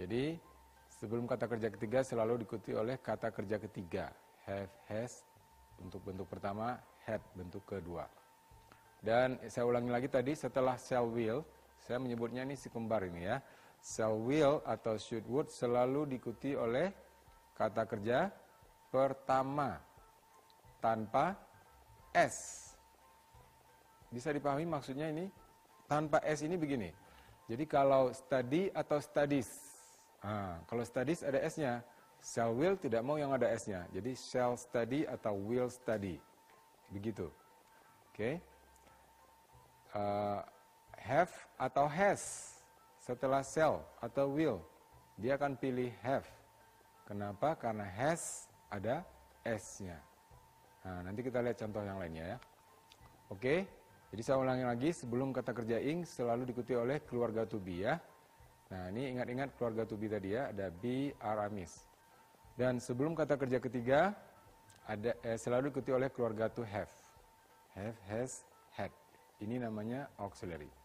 [0.00, 0.40] Jadi,
[0.88, 4.08] sebelum kata kerja ketiga selalu diikuti oleh kata kerja ketiga.
[4.48, 5.20] Have, has,
[5.84, 8.08] untuk bentuk pertama, had, bentuk kedua.
[9.04, 11.44] Dan saya ulangi lagi tadi, setelah shall will,
[11.80, 13.40] saya menyebutnya ini si kembar ini ya.
[13.80, 16.92] Shall will atau should would selalu diikuti oleh
[17.56, 18.28] kata kerja
[18.92, 19.80] pertama
[20.84, 21.32] tanpa
[22.12, 22.36] S.
[24.12, 25.30] Bisa dipahami maksudnya ini?
[25.88, 26.92] Tanpa S ini begini.
[27.48, 29.48] Jadi kalau study atau studies.
[30.20, 31.80] Nah, kalau studies ada S-nya.
[32.20, 33.88] Shall will tidak mau yang ada S-nya.
[33.96, 36.20] Jadi shall study atau will study.
[36.92, 37.32] Begitu.
[38.12, 38.12] Oke.
[38.12, 38.34] Okay.
[39.90, 40.44] Uh,
[41.00, 42.59] have atau has
[43.10, 44.62] setelah shall atau will
[45.18, 46.22] dia akan pilih have.
[47.10, 47.58] Kenapa?
[47.58, 49.02] Karena has ada
[49.42, 49.98] s-nya.
[50.86, 52.38] Nah nanti kita lihat contoh yang lainnya ya.
[53.34, 53.66] Oke
[54.14, 57.98] jadi saya ulangi lagi sebelum kata kerja ing selalu diikuti oleh keluarga to be ya.
[58.70, 61.90] Nah ini ingat-ingat keluarga to be tadi ya ada be are amis
[62.54, 64.14] dan sebelum kata kerja ketiga
[64.86, 66.90] ada eh, selalu diikuti oleh keluarga to have.
[67.74, 68.94] Have has had.
[69.42, 70.79] Ini namanya auxiliary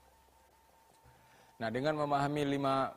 [1.56, 2.92] Nah, dengan memahami lima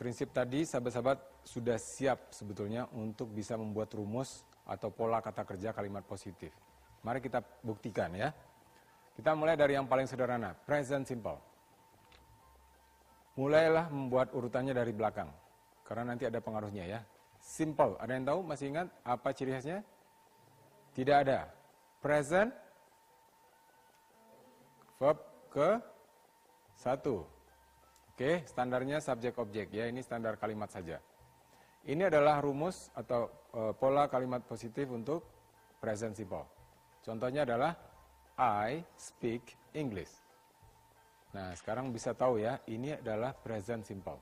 [0.00, 6.04] prinsip tadi, sahabat-sahabat sudah siap sebetulnya untuk bisa membuat rumus atau pola kata kerja kalimat
[6.04, 6.52] positif.
[7.04, 8.32] Mari kita buktikan ya.
[9.12, 11.36] Kita mulai dari yang paling sederhana, present simple.
[13.34, 15.30] Mulailah membuat urutannya dari belakang,
[15.82, 17.00] karena nanti ada pengaruhnya ya.
[17.38, 18.40] Simple, ada yang tahu?
[18.46, 19.82] Masih ingat apa ciri khasnya?
[20.94, 21.50] Tidak ada.
[21.98, 22.50] Present
[24.98, 25.18] verb
[25.50, 25.78] ke
[26.78, 27.37] satu.
[28.18, 30.98] Oke, standarnya subjek objek ya, ini standar kalimat saja.
[31.86, 35.22] Ini adalah rumus atau e, pola kalimat positif untuk
[35.78, 36.42] present simple.
[36.98, 37.78] Contohnya adalah
[38.34, 40.10] I speak English.
[41.30, 44.18] Nah, sekarang bisa tahu ya, ini adalah present simple.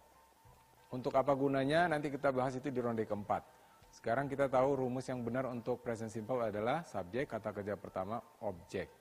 [0.92, 3.48] Untuk apa gunanya nanti kita bahas itu di ronde keempat.
[3.96, 8.92] Sekarang kita tahu rumus yang benar untuk present simple adalah subjek, kata kerja pertama, objek.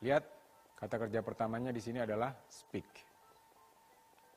[0.00, 0.24] Lihat,
[0.80, 3.11] kata kerja pertamanya di sini adalah speak.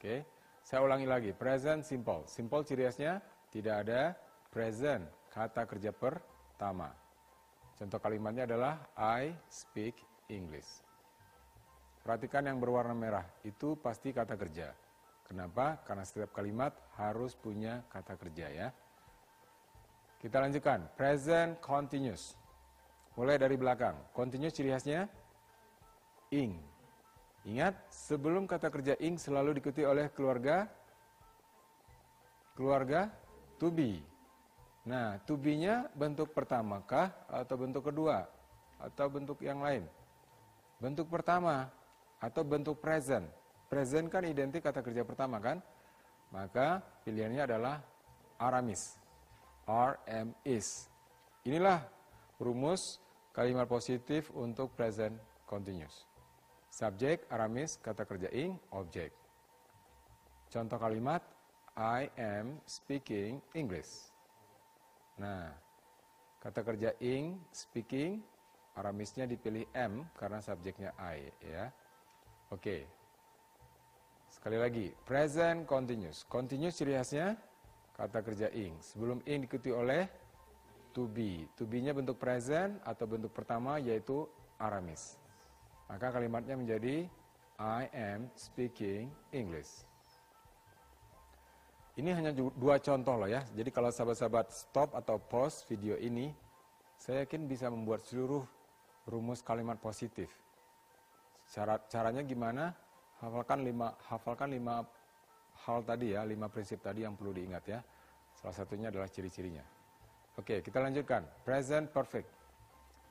[0.05, 0.21] Oke,
[0.61, 2.29] saya ulangi lagi, present simple.
[2.29, 3.17] Simple ciri khasnya
[3.49, 4.13] tidak ada
[4.53, 5.01] present,
[5.33, 6.93] kata kerja pertama.
[7.73, 9.97] Contoh kalimatnya adalah I speak
[10.29, 10.85] English.
[12.05, 14.77] Perhatikan yang berwarna merah, itu pasti kata kerja.
[15.25, 15.81] Kenapa?
[15.81, 18.69] Karena setiap kalimat harus punya kata kerja ya.
[20.21, 22.37] Kita lanjutkan, present continuous.
[23.17, 23.97] Mulai dari belakang.
[24.13, 25.09] Continuous ciri khasnya
[26.29, 26.74] ing.
[27.45, 30.65] Ingat, sebelum kata kerja ing selalu diikuti oleh keluarga
[32.57, 33.11] keluarga
[33.61, 34.01] to be.
[34.85, 38.25] Nah, to be-nya bentuk pertama kah atau bentuk kedua
[38.77, 39.85] atau bentuk yang lain?
[40.77, 41.69] Bentuk pertama
[42.21, 43.25] atau bentuk present.
[43.65, 45.57] Present kan identik kata kerja pertama kan?
[46.29, 47.81] Maka pilihannya adalah
[48.37, 48.97] Aramis.
[49.65, 50.85] RM is.
[51.41, 51.81] Inilah
[52.37, 53.01] rumus
[53.33, 55.17] kalimat positif untuk present
[55.49, 56.04] continuous.
[56.75, 59.15] Subjek, aramis, kata kerja ing, objek.
[60.51, 61.23] Contoh kalimat,
[61.71, 64.11] I am speaking English.
[65.15, 65.55] Nah,
[66.43, 68.19] kata kerja ing, speaking,
[68.75, 71.31] aramisnya dipilih M karena subjeknya I.
[71.39, 71.71] ya.
[72.51, 72.83] Oke.
[74.27, 76.27] Sekali lagi, present continuous.
[76.27, 77.39] Continuous ciri khasnya
[77.95, 78.75] kata kerja ing.
[78.83, 80.11] Sebelum ing diikuti oleh
[80.91, 81.47] to be.
[81.55, 84.27] To be-nya bentuk present atau bentuk pertama yaitu
[84.59, 85.23] Aramis.
[85.85, 87.05] Maka kalimatnya menjadi
[87.61, 89.85] I am speaking English.
[91.95, 93.39] Ini hanya dua contoh loh ya.
[93.55, 96.35] Jadi kalau sahabat-sahabat stop atau pause video ini,
[96.99, 98.43] saya yakin bisa membuat seluruh
[99.07, 100.27] rumus kalimat positif.
[101.47, 102.75] Cara caranya gimana?
[103.23, 104.83] Hafalkan lima hafalkan lima
[105.63, 107.79] hal tadi ya, lima prinsip tadi yang perlu diingat ya.
[108.35, 109.63] Salah satunya adalah ciri-cirinya.
[110.35, 111.23] Oke, kita lanjutkan.
[111.47, 112.27] Present perfect.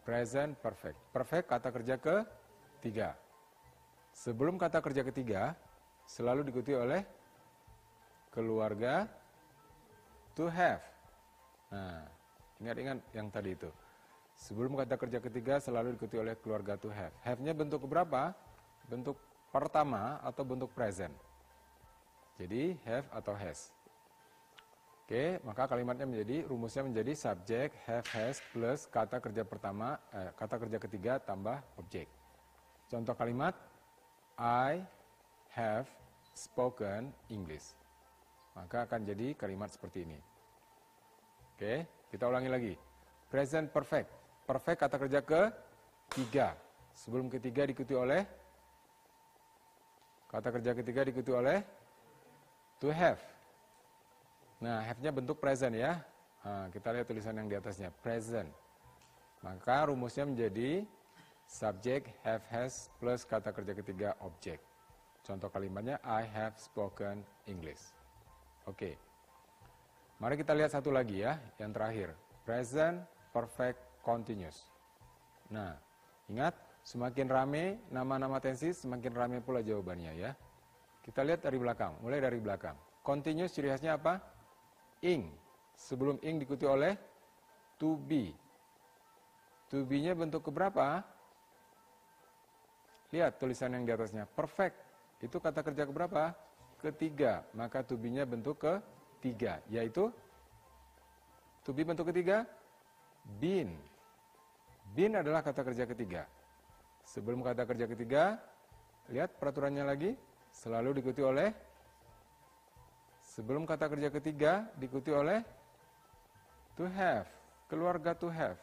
[0.04, 1.00] Present perfect.
[1.08, 2.16] Perfect kata kerja ke
[2.84, 3.16] tiga.
[4.12, 5.56] Sebelum kata kerja ketiga,
[6.04, 7.00] selalu diikuti oleh
[8.28, 9.08] keluarga
[10.36, 10.84] to have.
[11.72, 12.04] Nah,
[12.60, 13.70] ingat-ingat yang tadi itu.
[14.36, 17.14] Sebelum kata kerja ketiga selalu diikuti oleh keluarga to have.
[17.24, 18.36] Have-nya bentuk berapa?
[18.86, 19.16] Bentuk
[19.48, 21.14] pertama atau bentuk present.
[22.34, 23.70] Jadi have atau has.
[25.04, 30.56] Oke, maka kalimatnya menjadi rumusnya menjadi subjek have has plus kata kerja pertama eh, kata
[30.58, 32.08] kerja ketiga tambah objek.
[32.90, 33.56] Contoh kalimat
[34.38, 34.82] I
[35.54, 35.88] have
[36.34, 37.74] spoken English.
[38.54, 40.18] Maka akan jadi kalimat seperti ini.
[41.54, 42.74] Oke, kita ulangi lagi.
[43.30, 44.10] Present perfect.
[44.46, 45.42] Perfect kata kerja ke
[46.14, 46.54] tiga.
[46.94, 48.22] Sebelum ketiga diikuti oleh
[50.30, 51.62] kata kerja ketiga diikuti oleh
[52.82, 53.22] to have.
[54.62, 56.02] Nah, have-nya bentuk present ya.
[56.44, 58.50] Nah, kita lihat tulisan yang di atasnya, present.
[59.42, 60.84] Maka rumusnya menjadi
[61.48, 64.60] subject have has plus kata kerja ketiga objek.
[65.24, 67.80] Contoh kalimatnya I have spoken English.
[68.68, 68.96] Oke.
[70.20, 72.12] Mari kita lihat satu lagi ya, yang terakhir.
[72.44, 73.02] Present
[73.32, 74.68] perfect continuous.
[75.48, 75.76] Nah,
[76.28, 76.52] ingat
[76.84, 80.32] semakin rame nama-nama tensis, semakin rame pula jawabannya ya.
[81.04, 82.76] Kita lihat dari belakang, mulai dari belakang.
[83.04, 84.20] Continuous ciri khasnya apa?
[85.04, 85.28] Ing.
[85.76, 86.96] Sebelum ing diikuti oleh
[87.76, 88.32] to be.
[89.68, 91.04] To be-nya bentuk keberapa?
[93.14, 94.26] Lihat tulisan yang di atasnya.
[94.26, 94.74] Perfect.
[95.22, 96.34] Itu kata kerja keberapa?
[96.82, 97.46] Ketiga.
[97.54, 99.62] Maka to be-nya bentuk ketiga.
[99.70, 100.10] Yaitu,
[101.62, 102.42] to be bentuk ketiga?
[103.38, 103.78] Been.
[104.98, 106.26] Been adalah kata kerja ketiga.
[107.06, 108.42] Sebelum kata kerja ketiga,
[109.14, 110.10] lihat peraturannya lagi.
[110.50, 111.54] Selalu diikuti oleh
[113.34, 115.42] Sebelum kata kerja ketiga diikuti oleh
[116.78, 117.26] to have,
[117.66, 118.54] keluarga to have.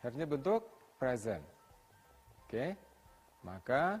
[0.00, 0.64] Have-nya bentuk
[0.96, 1.44] present.
[2.48, 2.91] Oke.
[3.42, 3.98] Maka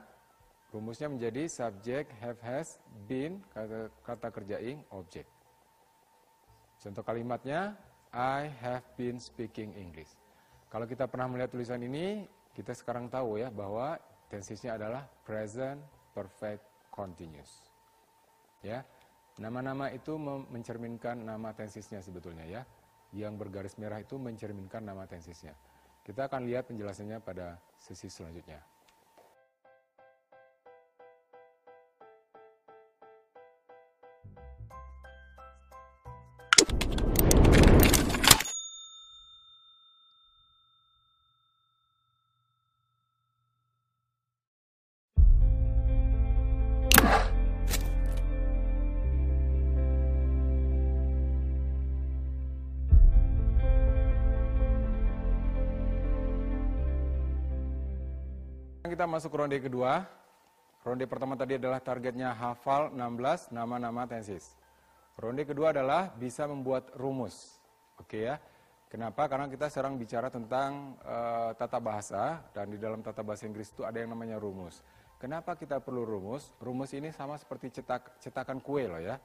[0.70, 2.78] rumusnya menjadi subject have has
[3.10, 5.26] been kata, kata kerja ing objek.
[6.82, 7.78] Contoh kalimatnya
[8.10, 10.10] I have been speaking English.
[10.72, 12.24] Kalau kita pernah melihat tulisan ini,
[12.56, 14.00] kita sekarang tahu ya bahwa
[14.32, 15.80] tensisnya adalah present
[16.16, 17.68] perfect continuous.
[18.64, 18.84] Ya.
[19.40, 20.16] Nama-nama itu
[20.48, 22.62] mencerminkan nama tensisnya sebetulnya ya.
[23.12, 25.52] Yang bergaris merah itu mencerminkan nama tensisnya.
[26.04, 28.71] Kita akan lihat penjelasannya pada sesi selanjutnya.
[58.92, 60.04] Kita masuk ronde kedua.
[60.84, 64.52] Ronde pertama tadi adalah targetnya hafal 16 nama-nama tensis.
[65.16, 67.56] Ronde kedua adalah bisa membuat rumus.
[67.96, 68.36] Oke ya.
[68.92, 69.24] Kenapa?
[69.32, 73.80] Karena kita sekarang bicara tentang uh, tata bahasa dan di dalam tata bahasa Inggris itu
[73.80, 74.84] ada yang namanya rumus.
[75.16, 76.52] Kenapa kita perlu rumus?
[76.60, 79.16] Rumus ini sama seperti cetak, cetakan kue loh ya.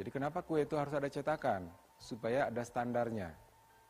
[0.00, 1.68] Jadi kenapa kue itu harus ada cetakan?
[2.00, 3.28] Supaya ada standarnya.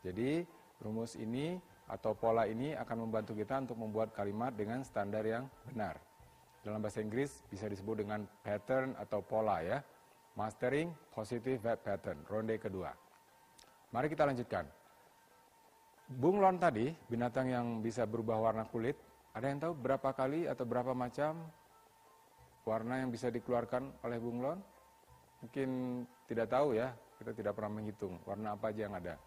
[0.03, 0.43] Jadi
[0.83, 6.01] rumus ini atau pola ini akan membantu kita untuk membuat kalimat dengan standar yang benar.
[6.65, 9.85] Dalam bahasa Inggris bisa disebut dengan pattern atau pola ya.
[10.33, 12.89] Mastering Positive Web Pattern, ronde kedua.
[13.93, 14.65] Mari kita lanjutkan.
[16.09, 18.97] Bunglon tadi, binatang yang bisa berubah warna kulit,
[19.37, 21.37] ada yang tahu berapa kali atau berapa macam
[22.65, 24.57] warna yang bisa dikeluarkan oleh bunglon?
[25.45, 25.69] Mungkin
[26.25, 29.21] tidak tahu ya, kita tidak pernah menghitung warna apa aja yang ada.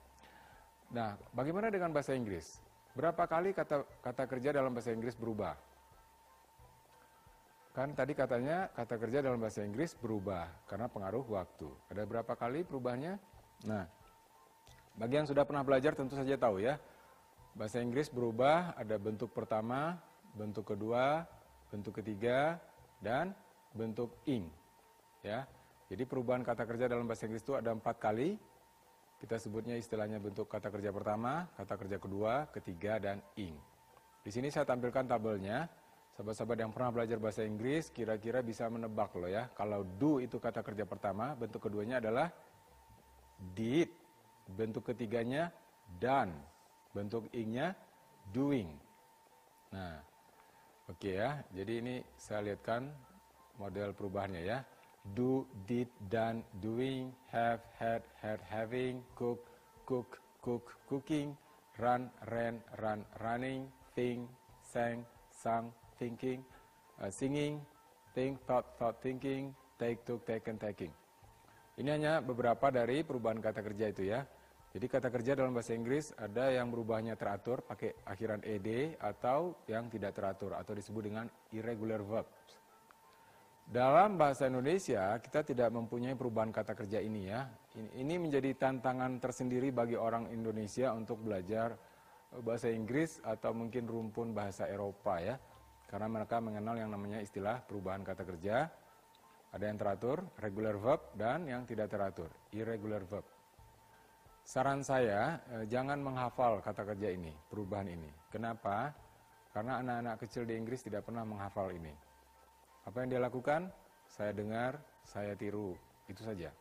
[0.93, 2.61] Nah, bagaimana dengan bahasa Inggris?
[2.95, 5.57] Berapa kali kata kata kerja dalam bahasa Inggris berubah?
[7.75, 11.67] Kan tadi katanya kata kerja dalam bahasa Inggris berubah karena pengaruh waktu.
[11.91, 13.19] Ada berapa kali perubahannya?
[13.67, 13.83] Nah,
[14.95, 16.79] bagi yang sudah pernah belajar tentu saja tahu ya.
[17.51, 19.99] Bahasa Inggris berubah, ada bentuk pertama,
[20.35, 21.27] bentuk kedua,
[21.67, 22.59] bentuk ketiga,
[23.03, 23.35] dan
[23.75, 24.47] bentuk ing.
[25.19, 25.43] Ya,
[25.91, 28.39] jadi perubahan kata kerja dalam bahasa Inggris itu ada empat kali.
[29.15, 33.55] Kita sebutnya istilahnya bentuk kata kerja pertama, kata kerja kedua, ketiga, dan ing.
[34.25, 35.69] Di sini saya tampilkan tabelnya.
[36.15, 39.51] Sahabat-sahabat yang pernah belajar bahasa Inggris kira-kira bisa menebak loh ya.
[39.51, 42.31] Kalau do itu kata kerja pertama, bentuk keduanya adalah
[43.51, 43.91] did.
[44.47, 45.51] Bentuk ketiganya
[45.99, 46.31] done.
[46.95, 47.75] Bentuk ingnya
[48.31, 48.71] doing.
[49.75, 49.99] Nah,
[50.87, 51.43] oke okay ya.
[51.51, 52.87] Jadi ini saya lihatkan
[53.59, 54.63] model perubahannya ya.
[55.13, 59.45] Do, did, done, doing, have, had, had, having, cook,
[59.85, 61.37] cook, cook, cooking,
[61.77, 64.25] run, ran, run, running, think,
[64.65, 65.69] sang, sang,
[66.01, 66.41] thinking,
[66.97, 67.61] uh, singing,
[68.17, 70.89] think, thought, thought, thinking, take, took, taken, taking.
[71.75, 74.23] Ini hanya beberapa dari perubahan kata kerja itu ya.
[74.75, 79.87] Jadi kata kerja dalam bahasa Inggris ada yang berubahnya teratur pakai akhiran ed atau yang
[79.87, 82.31] tidak teratur atau disebut dengan irregular verbs.
[83.65, 87.49] Dalam bahasa Indonesia kita tidak mempunyai perubahan kata kerja ini ya.
[87.97, 91.73] Ini menjadi tantangan tersendiri bagi orang Indonesia untuk belajar
[92.45, 95.41] bahasa Inggris atau mungkin rumpun bahasa Eropa ya.
[95.89, 98.69] Karena mereka mengenal yang namanya istilah perubahan kata kerja.
[99.49, 103.23] Ada yang teratur, regular verb, dan yang tidak teratur, irregular verb.
[104.45, 108.11] Saran saya, eh, jangan menghafal kata kerja ini, perubahan ini.
[108.29, 108.93] Kenapa?
[109.49, 112.04] Karena anak-anak kecil di Inggris tidak pernah menghafal ini.
[112.85, 113.69] Apa yang dia lakukan?
[114.05, 115.73] Saya dengar, saya tiru,
[116.05, 116.53] itu saja.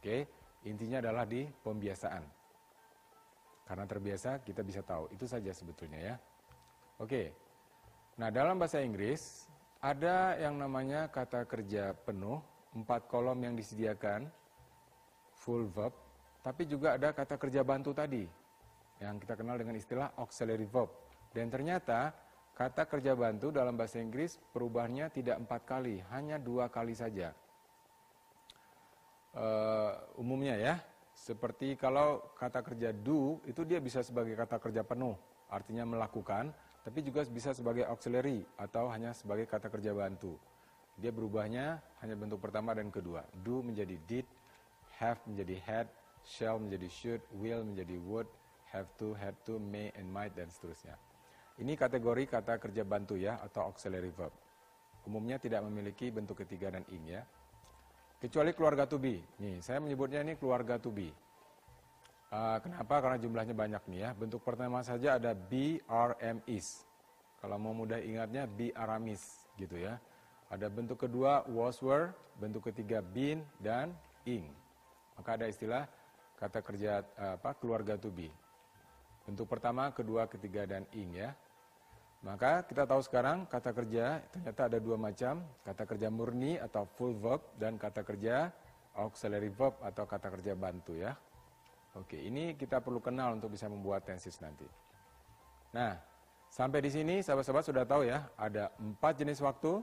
[0.00, 0.24] Oke,
[0.64, 2.24] intinya adalah di pembiasaan.
[3.68, 5.12] Karena terbiasa, kita bisa tahu.
[5.12, 6.16] Itu saja sebetulnya ya.
[6.98, 7.32] Oke,
[8.16, 9.48] nah dalam bahasa Inggris,
[9.82, 12.40] ada yang namanya kata kerja penuh,
[12.72, 14.30] empat kolom yang disediakan,
[15.36, 15.92] full verb,
[16.40, 18.22] tapi juga ada kata kerja bantu tadi,
[19.02, 20.88] yang kita kenal dengan istilah auxiliary verb.
[21.34, 22.14] Dan ternyata
[22.52, 27.32] kata kerja bantu dalam bahasa Inggris perubahannya tidak empat kali, hanya dua kali saja.
[29.32, 30.74] Uh, umumnya ya,
[31.16, 35.16] seperti kalau kata kerja do itu dia bisa sebagai kata kerja penuh,
[35.48, 36.52] artinya melakukan,
[36.84, 40.36] tapi juga bisa sebagai auxiliary atau hanya sebagai kata kerja bantu.
[41.00, 43.24] Dia berubahnya hanya bentuk pertama dan kedua.
[43.40, 44.28] Do menjadi did,
[45.00, 45.86] have menjadi had,
[46.26, 48.28] shall menjadi should, will menjadi would,
[48.68, 50.98] have to, had to, may, and might, dan seterusnya.
[51.60, 54.32] Ini kategori kata kerja bantu ya, atau auxiliary verb.
[55.04, 57.22] Umumnya tidak memiliki bentuk ketiga dan ing ya.
[58.22, 59.18] Kecuali keluarga to be.
[59.42, 61.10] Nih, saya menyebutnya ini keluarga to be.
[62.32, 63.02] Uh, kenapa?
[63.02, 64.10] Karena jumlahnya banyak nih ya.
[64.14, 66.86] Bentuk pertama saja ada be, are, am, is.
[67.42, 69.98] Kalau mau mudah ingatnya be, aramis gitu ya.
[70.48, 73.92] Ada bentuk kedua was, were, bentuk ketiga been, dan
[74.24, 74.48] ing.
[75.18, 75.84] Maka ada istilah
[76.38, 78.30] kata kerja apa keluarga to be.
[79.32, 81.32] Bentuk pertama, kedua, ketiga dan ing ya.
[82.20, 87.16] Maka kita tahu sekarang kata kerja ternyata ada dua macam, kata kerja murni atau full
[87.16, 88.52] verb dan kata kerja
[88.92, 91.16] auxiliary verb atau kata kerja bantu ya.
[91.96, 94.68] Oke, ini kita perlu kenal untuk bisa membuat tenses nanti.
[95.72, 95.96] Nah,
[96.52, 99.80] sampai di sini sahabat-sahabat sudah tahu ya, ada empat jenis waktu,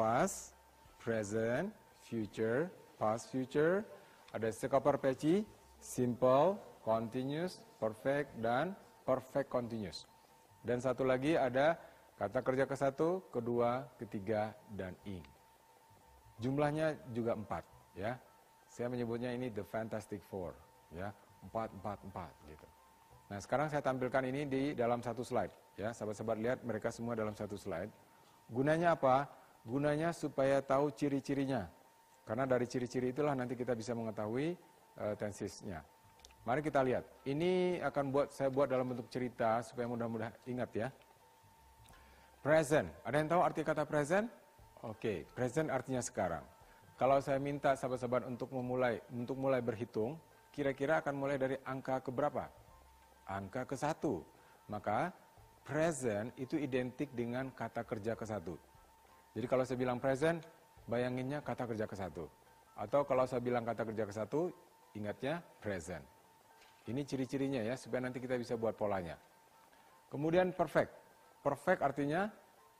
[0.00, 0.56] past,
[0.96, 1.68] present,
[2.08, 3.84] future, past future,
[4.32, 5.44] ada sekoper peci,
[5.76, 8.74] simple, continuous, perfect, dan
[9.06, 10.04] perfect continuous.
[10.62, 11.74] Dan satu lagi ada
[12.18, 15.22] kata kerja ke satu, kedua, ketiga, dan ing.
[16.38, 17.64] Jumlahnya juga empat,
[17.94, 18.18] ya.
[18.70, 20.54] Saya menyebutnya ini the fantastic four,
[20.94, 21.10] ya,
[21.44, 22.66] empat, empat, empat, gitu.
[23.32, 25.52] Nah, sekarang saya tampilkan ini di dalam satu slide.
[25.80, 27.88] Ya, sahabat-sahabat lihat mereka semua dalam satu slide.
[28.52, 29.24] Gunanya apa?
[29.64, 31.64] Gunanya supaya tahu ciri-cirinya.
[32.28, 34.52] Karena dari ciri-ciri itulah nanti kita bisa mengetahui
[35.00, 35.80] uh, tensisnya.
[36.42, 37.06] Mari kita lihat.
[37.22, 40.88] Ini akan buat saya buat dalam bentuk cerita supaya mudah-mudah ingat ya.
[42.42, 42.90] Present.
[43.06, 44.26] Ada yang tahu arti kata present?
[44.82, 45.18] Oke, okay.
[45.38, 46.42] present artinya sekarang.
[46.98, 50.18] Kalau saya minta sahabat-sahabat untuk memulai untuk mulai berhitung,
[50.50, 52.50] kira-kira akan mulai dari angka ke berapa?
[53.30, 54.26] Angka ke satu.
[54.66, 55.14] Maka
[55.62, 58.58] present itu identik dengan kata kerja ke satu.
[59.38, 60.42] Jadi kalau saya bilang present,
[60.90, 62.26] bayanginnya kata kerja ke satu.
[62.74, 64.50] Atau kalau saya bilang kata kerja ke satu,
[64.98, 66.02] ingatnya present.
[66.88, 69.14] Ini ciri-cirinya ya, supaya nanti kita bisa buat polanya.
[70.10, 70.90] Kemudian perfect.
[71.42, 72.26] Perfect artinya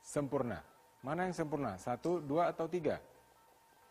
[0.03, 0.59] sempurna.
[1.07, 1.79] Mana yang sempurna?
[1.79, 2.99] Satu, dua, atau tiga?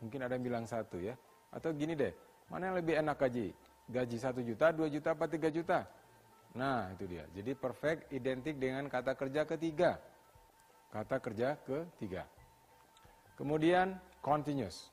[0.03, 1.15] Mungkin ada yang bilang satu ya.
[1.51, 2.11] Atau gini deh,
[2.51, 3.55] mana yang lebih enak gaji?
[3.91, 5.87] Gaji satu juta, dua juta, apa tiga juta?
[6.55, 7.23] Nah, itu dia.
[7.31, 9.99] Jadi perfect identik dengan kata kerja ketiga.
[10.91, 12.27] Kata kerja ketiga.
[13.39, 14.90] Kemudian continuous.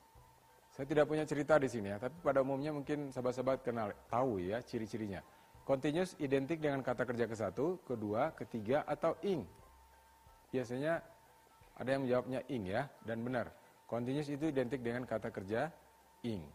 [0.79, 4.63] Saya tidak punya cerita di sini ya, tapi pada umumnya mungkin sahabat-sahabat kenal, tahu ya
[4.63, 5.19] ciri-cirinya.
[5.67, 9.43] Continuous identik dengan kata kerja ke satu, kedua, ketiga, atau ing.
[10.55, 11.03] Biasanya
[11.75, 13.51] ada yang menjawabnya ing ya, dan benar.
[13.91, 15.67] Continuous itu identik dengan kata kerja
[16.23, 16.47] ing.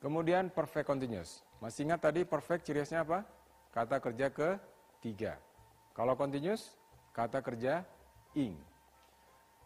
[0.00, 1.44] Kemudian perfect continuous.
[1.60, 3.28] Masih ingat tadi perfect ciri khasnya apa?
[3.76, 4.56] Kata kerja ke
[5.04, 5.36] tiga.
[5.92, 6.80] Kalau continuous,
[7.12, 7.84] kata kerja
[8.32, 8.56] ing.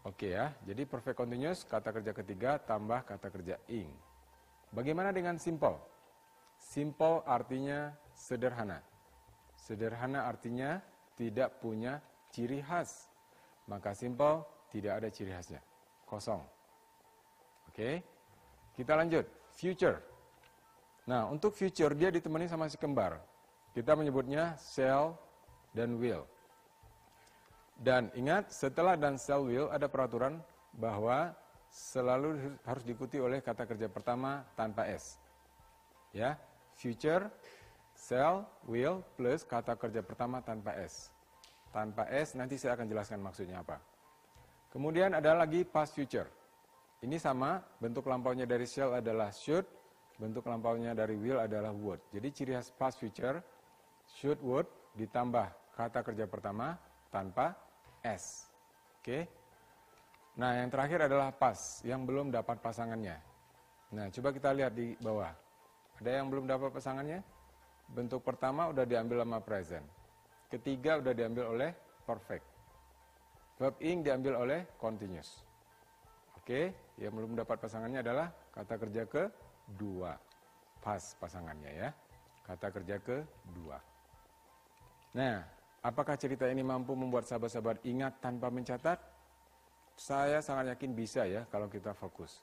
[0.02, 3.86] Oke ya, jadi perfect continuous, kata kerja ketiga tambah kata kerja ing.
[4.74, 5.78] Bagaimana dengan simple?
[6.58, 8.82] Simple artinya sederhana.
[9.54, 10.82] Sederhana artinya
[11.14, 12.02] tidak punya
[12.34, 13.06] ciri khas.
[13.70, 14.42] Maka simple
[14.74, 15.62] tidak ada ciri khasnya.
[16.02, 16.42] Kosong.
[17.70, 18.02] Oke,
[18.74, 19.22] kita lanjut.
[19.54, 20.02] Future.
[21.06, 23.22] Nah, untuk future dia ditemani sama si kembar.
[23.70, 25.14] Kita menyebutnya shall
[25.70, 26.26] dan will.
[27.82, 30.38] Dan ingat, setelah dan shall will ada peraturan
[30.70, 31.34] bahwa
[31.66, 35.18] selalu harus diikuti oleh kata kerja pertama tanpa s.
[36.14, 36.38] Ya,
[36.78, 37.26] future,
[37.98, 41.10] shall, will plus kata kerja pertama tanpa s.
[41.74, 43.82] Tanpa s nanti saya akan jelaskan maksudnya apa.
[44.70, 46.30] Kemudian ada lagi past future.
[47.02, 49.66] Ini sama, bentuk lampaunya dari shall adalah should,
[50.22, 51.98] bentuk lampaunya dari will adalah would.
[52.14, 53.42] Jadi ciri khas past future
[54.06, 56.78] should would ditambah kata kerja pertama
[57.10, 57.58] tanpa
[58.02, 58.50] s.
[59.00, 59.26] Oke.
[60.38, 63.18] Nah, yang terakhir adalah pas yang belum dapat pasangannya.
[63.92, 65.32] Nah, coba kita lihat di bawah.
[66.00, 67.20] Ada yang belum dapat pasangannya?
[67.92, 69.84] Bentuk pertama udah diambil sama present.
[70.48, 71.70] Ketiga udah diambil oleh
[72.08, 72.44] perfect.
[73.60, 75.44] Verb ing diambil oleh continuous.
[76.40, 79.22] Oke, yang belum dapat pasangannya adalah kata kerja ke
[79.78, 80.16] dua.
[80.82, 81.90] Pas pasangannya ya.
[82.42, 83.22] Kata kerja ke
[83.54, 83.78] dua.
[85.14, 85.44] Nah,
[85.82, 88.98] apakah cerita ini mampu membuat sahabat-sahabat ingat tanpa mencatat?
[89.92, 92.40] Saya sangat yakin bisa ya kalau kita fokus.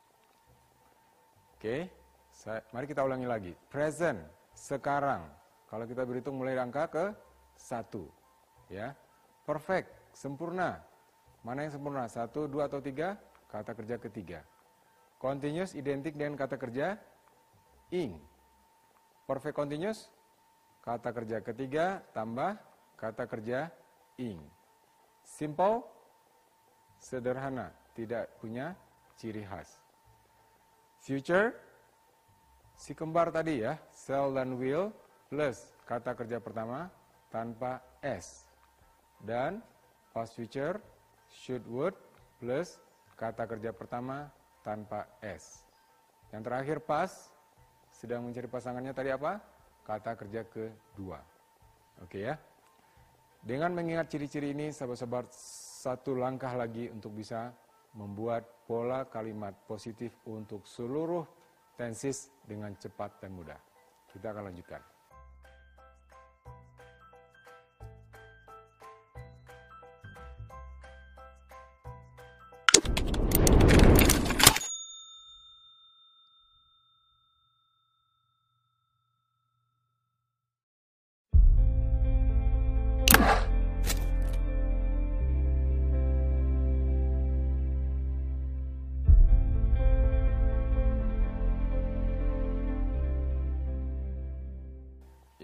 [1.57, 1.89] Oke,
[2.29, 3.51] saya, mari kita ulangi lagi.
[3.67, 4.21] Present,
[4.53, 5.25] sekarang.
[5.67, 7.05] Kalau kita berhitung mulai angka ke
[7.57, 8.07] satu.
[8.69, 8.93] Ya,
[9.43, 10.79] perfect, sempurna.
[11.41, 12.05] Mana yang sempurna?
[12.05, 13.17] Satu, dua, atau tiga?
[13.49, 14.39] Kata kerja ketiga.
[15.17, 16.95] Continuous identik dengan kata kerja
[17.91, 18.15] ing.
[19.27, 20.07] Perfect continuous
[20.79, 22.55] Kata kerja ketiga tambah
[22.99, 23.71] kata kerja
[24.19, 24.43] ing.
[25.23, 25.87] Simple,
[26.99, 28.75] sederhana, tidak punya
[29.15, 29.79] ciri khas.
[30.99, 31.55] Future,
[32.75, 34.91] si kembar tadi ya, shall dan will
[35.31, 36.91] plus kata kerja pertama
[37.31, 38.43] tanpa s.
[39.23, 39.63] Dan
[40.11, 40.83] past future,
[41.31, 41.95] should would
[42.43, 42.83] plus
[43.15, 44.27] kata kerja pertama
[44.59, 45.63] tanpa s.
[46.35, 47.31] Yang terakhir pas,
[47.95, 49.39] sedang mencari pasangannya tadi apa?
[49.89, 51.17] kata kerja kedua.
[52.05, 52.37] Oke ya.
[53.39, 55.31] Dengan mengingat ciri-ciri ini, sahabat-sahabat,
[55.79, 57.55] satu langkah lagi untuk bisa
[57.95, 61.23] membuat pola kalimat positif untuk seluruh
[61.79, 63.57] tensis dengan cepat dan mudah.
[64.11, 64.98] Kita akan lanjutkan.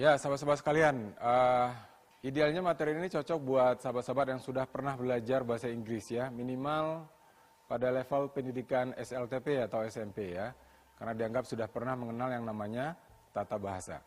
[0.05, 1.73] Ya, sahabat-sahabat sekalian, uh,
[2.21, 7.09] idealnya materi ini cocok buat sahabat-sahabat yang sudah pernah belajar bahasa Inggris ya, minimal
[7.65, 10.53] pada level pendidikan SLTP atau SMP ya,
[11.01, 12.93] karena dianggap sudah pernah mengenal yang namanya
[13.33, 13.97] tata bahasa.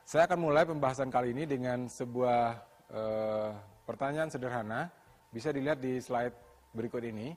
[0.00, 3.52] Saya akan mulai pembahasan kali ini dengan sebuah uh,
[3.84, 4.88] pertanyaan sederhana.
[5.28, 6.32] Bisa dilihat di slide
[6.72, 7.36] berikut ini.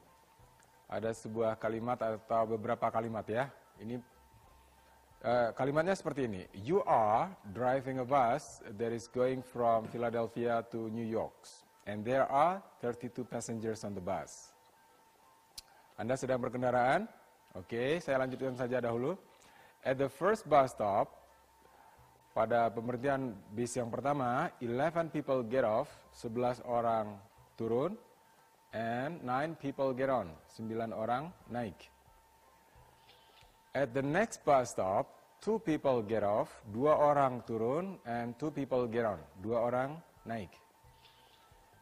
[0.87, 3.51] Ada sebuah kalimat atau beberapa kalimat ya.
[3.83, 3.99] Ini
[5.25, 6.43] uh, kalimatnya seperti ini.
[6.53, 11.33] You are driving a bus that is going from Philadelphia to New York.
[11.85, 14.53] And there are 32 passengers on the bus.
[15.97, 17.09] Anda sedang berkendaraan?
[17.57, 19.17] Oke, saya lanjutkan saja dahulu.
[19.81, 21.09] At the first bus stop,
[22.31, 25.89] pada pemberhentian bis yang pertama, 11 people get off,
[26.21, 27.17] 11 orang
[27.59, 27.97] turun,
[28.71, 31.91] and 9 people get on, 9 orang naik.
[33.71, 35.07] At the next bus stop,
[35.41, 39.97] 2 people get off, 2 orang turun, and 2 people get on, 2 orang
[40.27, 40.51] naik.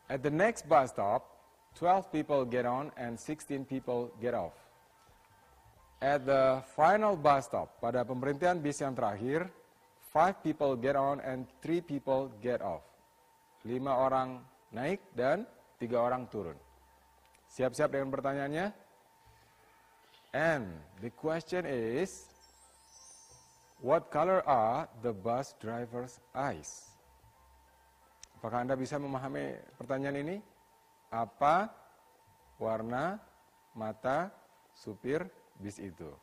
[0.10, 1.26] At the next bus stop,
[1.78, 4.54] 12 people get on and 16 people get off.
[6.02, 9.52] At the final bus stop, pada pemberhentian bis yang terakhir,
[10.10, 12.82] Five people get on and three people get off.
[13.62, 14.42] Lima orang
[14.74, 15.46] naik dan
[15.78, 16.58] tiga orang turun.
[17.54, 18.89] Siap-siap dengan pertanyaannya?
[20.30, 20.70] And
[21.02, 22.30] the question is,
[23.82, 26.86] what color are the bus driver's eyes?
[28.38, 30.38] Apakah Anda bisa memahami pertanyaan ini?
[31.10, 31.74] Apa
[32.62, 33.18] warna
[33.74, 34.30] mata
[34.78, 35.26] supir
[35.58, 36.14] bis itu?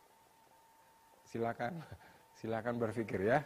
[1.26, 1.82] Silakan,
[2.38, 3.42] silakan berpikir ya.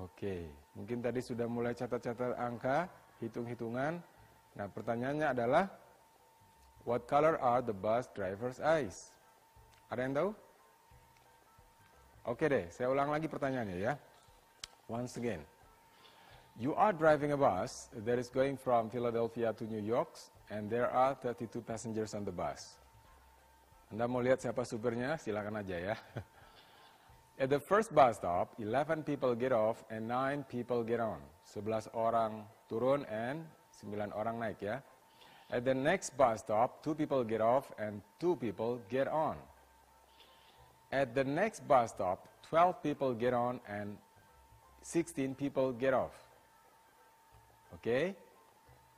[0.00, 2.88] Oke, mungkin tadi sudah mulai catat-catat angka,
[3.20, 4.00] hitung-hitungan.
[4.56, 5.64] Nah, pertanyaannya adalah,
[6.88, 9.12] what color are the bus driver's eyes?
[9.88, 10.30] Ada yang tahu?
[12.28, 13.96] Oke deh, saya ulang lagi pertanyaannya ya.
[14.84, 15.40] Once again,
[16.60, 20.12] you are driving a bus that is going from Philadelphia to New York,
[20.52, 22.76] and there are 32 passengers on the bus.
[23.88, 25.16] Anda mau lihat siapa supirnya?
[25.16, 25.96] Silakan aja ya.
[27.40, 31.24] At the first bus stop, 11 people get off and 9 people get on.
[31.48, 33.40] 11 orang turun and
[33.80, 34.84] 9 orang naik ya.
[35.48, 39.40] At the next bus stop, 2 people get off and 2 people get on.
[40.88, 43.96] At the next bus stop, 12 people get on and
[44.80, 46.16] 16 people get off.
[47.76, 47.84] Oke.
[47.84, 48.04] Okay?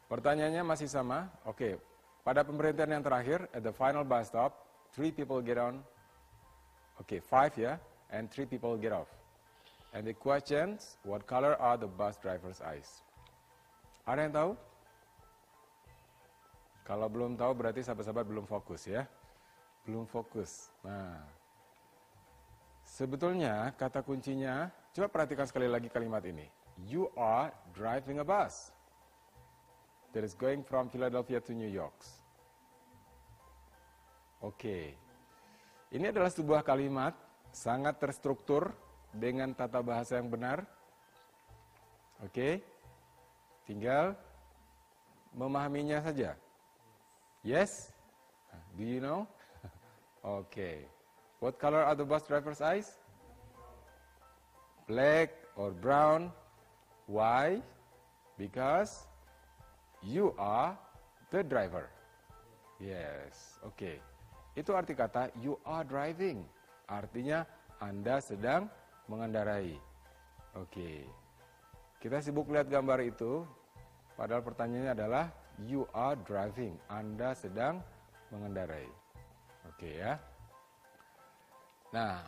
[0.07, 1.31] Pertanyaannya masih sama.
[1.47, 1.55] Oke.
[1.55, 1.75] Okay.
[2.21, 4.55] Pada pemberhentian yang terakhir, at the final bus stop,
[4.95, 5.81] 3 people get on.
[7.01, 7.81] Oke, okay, 5 ya
[8.13, 9.09] and three people get off.
[9.95, 13.03] And the questions, what color are the bus driver's eyes?
[14.07, 14.51] Ada yang tahu?
[16.87, 19.07] Kalau belum tahu berarti sahabat-sahabat belum fokus ya.
[19.87, 20.71] Belum fokus.
[20.83, 21.23] Nah,
[22.91, 26.51] sebetulnya kata kuncinya, coba perhatikan sekali lagi kalimat ini.
[26.91, 28.75] You are driving a bus
[30.11, 31.95] that is going from Philadelphia to New York.
[34.43, 34.57] Oke.
[34.57, 34.85] Okay.
[35.91, 37.15] Ini adalah sebuah kalimat
[37.51, 38.71] sangat terstruktur
[39.11, 40.63] dengan tata bahasa yang benar.
[42.23, 42.63] Oke,
[43.67, 44.15] tinggal
[45.35, 46.39] memahaminya saja.
[47.43, 47.91] Yes?
[48.79, 49.27] Do you know?
[50.45, 50.87] okay.
[51.41, 53.01] What color are the bus driver's eyes?
[54.85, 56.29] Black or brown?
[57.09, 57.65] Why?
[58.37, 59.09] Because
[60.05, 60.77] you are
[61.33, 61.89] the driver.
[62.77, 63.57] Yes.
[63.73, 63.97] Okay.
[64.53, 66.45] Itu arti kata you are driving.
[66.85, 67.49] Artinya
[67.81, 68.69] Anda sedang
[69.09, 69.81] mengendarai.
[70.61, 71.09] Oke.
[72.05, 73.49] Kita sibuk lihat gambar itu,
[74.13, 75.33] padahal pertanyaannya adalah
[75.65, 76.77] you are driving.
[76.93, 77.81] Anda sedang
[78.29, 78.89] mengendarai.
[79.73, 80.21] Oke ya.
[81.91, 82.23] Nah,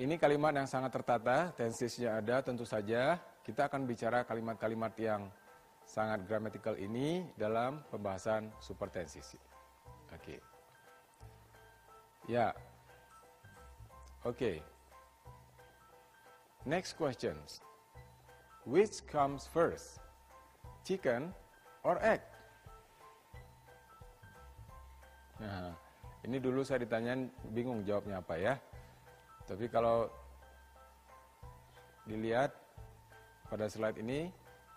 [0.00, 3.20] ini kalimat yang sangat tertata, tensisnya ada tentu saja.
[3.42, 5.28] Kita akan bicara kalimat-kalimat yang
[5.84, 9.36] sangat gramatikal ini dalam pembahasan supertensis.
[10.14, 10.38] Oke.
[12.30, 12.54] Ya,
[14.22, 14.62] Okay.
[16.62, 17.58] Next questions.
[18.62, 19.98] Which comes first?
[20.86, 21.34] Chicken
[21.82, 22.22] or egg?
[25.42, 25.74] Nah,
[26.22, 28.54] ini dulu saya ditanyain bingung jawabnya apa ya.
[29.46, 30.10] Tapi kalau
[32.06, 32.54] dilihat
[33.46, 34.32] pada slide ini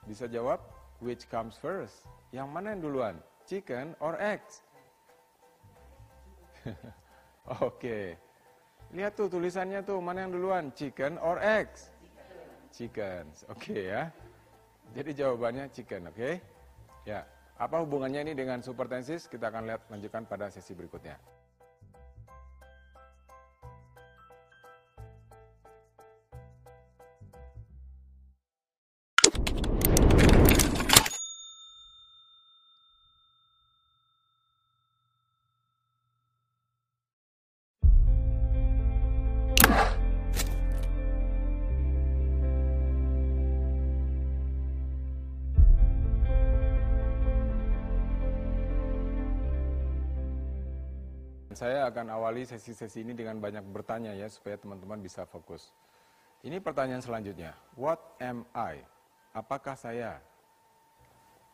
[0.06, 0.62] bisa jawab
[1.02, 2.06] which comes first?
[2.30, 3.16] Yang mana yang duluan?
[3.46, 4.66] Chicken or eggs?
[6.70, 6.82] Oke.
[7.62, 8.06] okay.
[8.94, 10.70] Lihat tuh tulisannya tuh, mana yang duluan?
[10.72, 11.90] Chicken or eggs?
[12.76, 13.28] Chicken.
[13.50, 14.04] Oke okay, ya.
[14.94, 16.16] Jadi jawabannya chicken, oke?
[16.16, 16.34] Okay?
[17.08, 17.26] Ya.
[17.56, 19.32] Apa hubungannya ini dengan supertensis?
[19.32, 21.16] Kita akan lihat lanjutkan pada sesi berikutnya.
[51.56, 55.72] Saya akan awali sesi-sesi ini dengan banyak bertanya ya supaya teman-teman bisa fokus.
[56.44, 57.56] Ini pertanyaan selanjutnya.
[57.80, 58.95] What am I?
[59.36, 60.24] Apakah saya?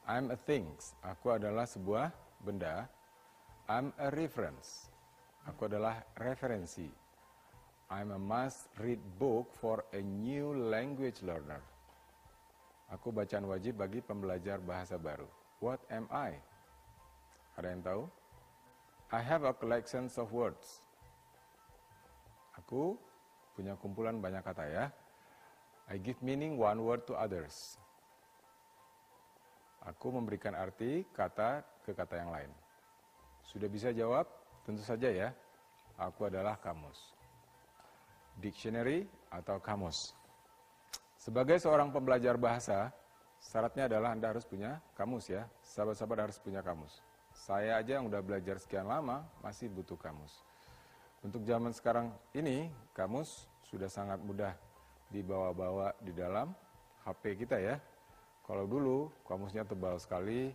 [0.05, 0.93] I'm a things.
[1.01, 2.13] Aku adalah sebuah
[2.45, 2.86] benda.
[3.65, 4.93] I'm a reference.
[5.49, 6.86] Aku adalah referensi.
[7.89, 11.65] I'm a must-read book for a new language learner.
[12.93, 15.25] Aku bacaan wajib bagi pembelajar bahasa baru.
[15.57, 16.38] What am I?
[17.57, 18.03] Ada yang tahu?
[19.09, 20.86] I have a collection of words.
[22.61, 22.93] Aku
[23.57, 24.86] punya kumpulan banyak kata ya.
[25.89, 27.79] I give meaning one word to others.
[29.82, 32.51] Aku memberikan arti kata ke kata yang lain.
[33.41, 34.29] Sudah bisa jawab?
[34.61, 35.29] Tentu saja ya.
[35.97, 37.17] Aku adalah kamus.
[38.38, 40.13] Dictionary atau kamus.
[41.17, 42.93] Sebagai seorang pembelajar bahasa,
[43.41, 45.49] syaratnya adalah Anda harus punya kamus ya.
[45.65, 47.01] Sahabat-sahabat harus punya kamus.
[47.34, 50.45] Saya aja yang udah belajar sekian lama masih butuh kamus.
[51.21, 54.53] Untuk zaman sekarang ini, kamus sudah sangat mudah
[55.12, 56.49] dibawa-bawa di dalam
[57.03, 57.76] HP kita ya.
[58.41, 60.49] Kalau dulu kamusnya tebal sekali,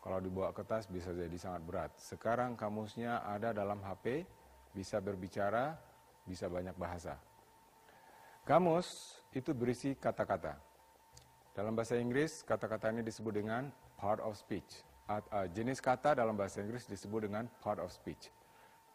[0.00, 1.90] kalau dibawa ke tas bisa jadi sangat berat.
[1.98, 4.24] Sekarang kamusnya ada dalam HP,
[4.72, 5.76] bisa berbicara,
[6.24, 7.18] bisa banyak bahasa.
[8.48, 10.56] Kamus itu berisi kata-kata.
[11.52, 13.68] Dalam bahasa Inggris, kata-kata ini disebut dengan
[13.98, 18.28] part of speech uh, jenis kata dalam bahasa Inggris disebut dengan part of speech.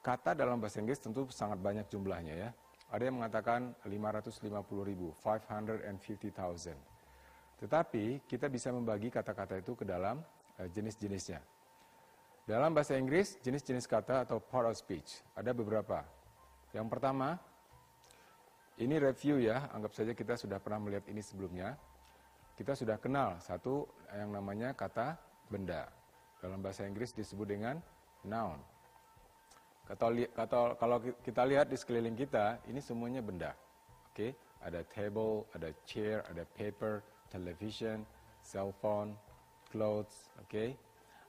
[0.03, 2.49] Kata dalam bahasa Inggris tentu sangat banyak jumlahnya ya.
[2.93, 4.45] Ada yang mengatakan 550
[4.85, 6.77] ribu, 550,000.
[7.57, 10.21] Tetapi kita bisa membagi kata-kata itu ke dalam
[10.61, 11.41] uh, jenis-jenisnya.
[12.45, 16.05] Dalam bahasa Inggris, jenis-jenis kata atau part of speech ada beberapa.
[16.69, 17.39] Yang pertama,
[18.77, 21.73] ini review ya, anggap saja kita sudah pernah melihat ini sebelumnya.
[22.53, 25.17] Kita sudah kenal satu yang namanya kata
[25.49, 25.89] benda.
[26.37, 27.81] Dalam bahasa Inggris disebut dengan
[28.27, 28.72] noun.
[29.83, 33.51] Kata, kalau kita lihat di sekeliling kita, ini semuanya benda.
[34.07, 34.31] Oke, okay?
[34.63, 38.07] ada table, ada chair, ada paper, television,
[38.39, 39.11] cell phone,
[39.67, 40.47] clothes, oke.
[40.47, 40.69] Okay?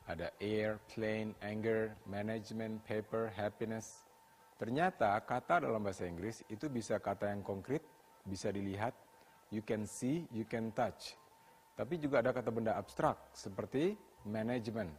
[0.05, 4.05] Ada air, plane, anger, management, paper, happiness.
[4.61, 7.83] Ternyata kata dalam bahasa Inggris itu bisa kata yang konkret,
[8.23, 8.93] bisa dilihat,
[9.51, 11.17] you can see, you can touch.
[11.75, 14.93] Tapi juga ada kata benda abstrak seperti management,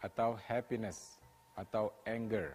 [0.00, 1.18] atau happiness,
[1.58, 2.54] atau anger,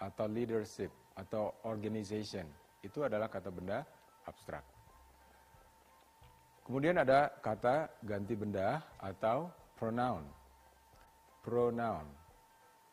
[0.00, 2.48] atau leadership, atau organization.
[2.80, 3.84] Itu adalah kata benda
[4.24, 4.64] abstrak.
[6.64, 10.24] Kemudian ada kata ganti benda atau pronoun.
[11.44, 12.06] Pronoun.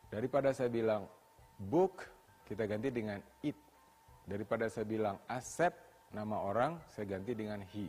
[0.08, 1.08] Daripada saya bilang
[1.68, 2.04] book,
[2.48, 3.56] kita ganti dengan it.
[4.28, 5.76] Daripada saya bilang accept
[6.12, 7.88] nama orang, saya ganti dengan he.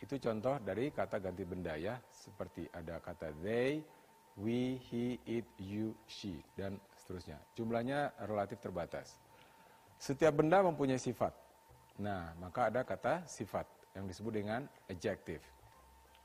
[0.00, 3.84] Itu contoh dari kata ganti benda ya, seperti ada kata they,
[4.40, 6.80] we, he, it, you, she, dan
[7.10, 7.42] seterusnya.
[7.58, 9.18] Jumlahnya relatif terbatas.
[9.98, 11.34] Setiap benda mempunyai sifat.
[11.98, 13.66] Nah, maka ada kata sifat
[13.98, 15.42] yang disebut dengan adjective.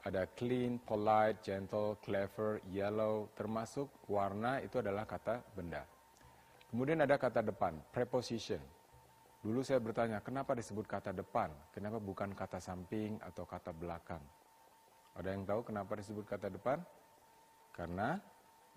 [0.06, 5.82] Ada clean, polite, gentle, clever, yellow, termasuk warna itu adalah kata benda.
[6.70, 8.62] Kemudian ada kata depan, preposition.
[9.42, 11.50] Dulu saya bertanya, kenapa disebut kata depan?
[11.74, 14.22] Kenapa bukan kata samping atau kata belakang?
[15.18, 16.78] Ada yang tahu kenapa disebut kata depan?
[17.74, 18.22] Karena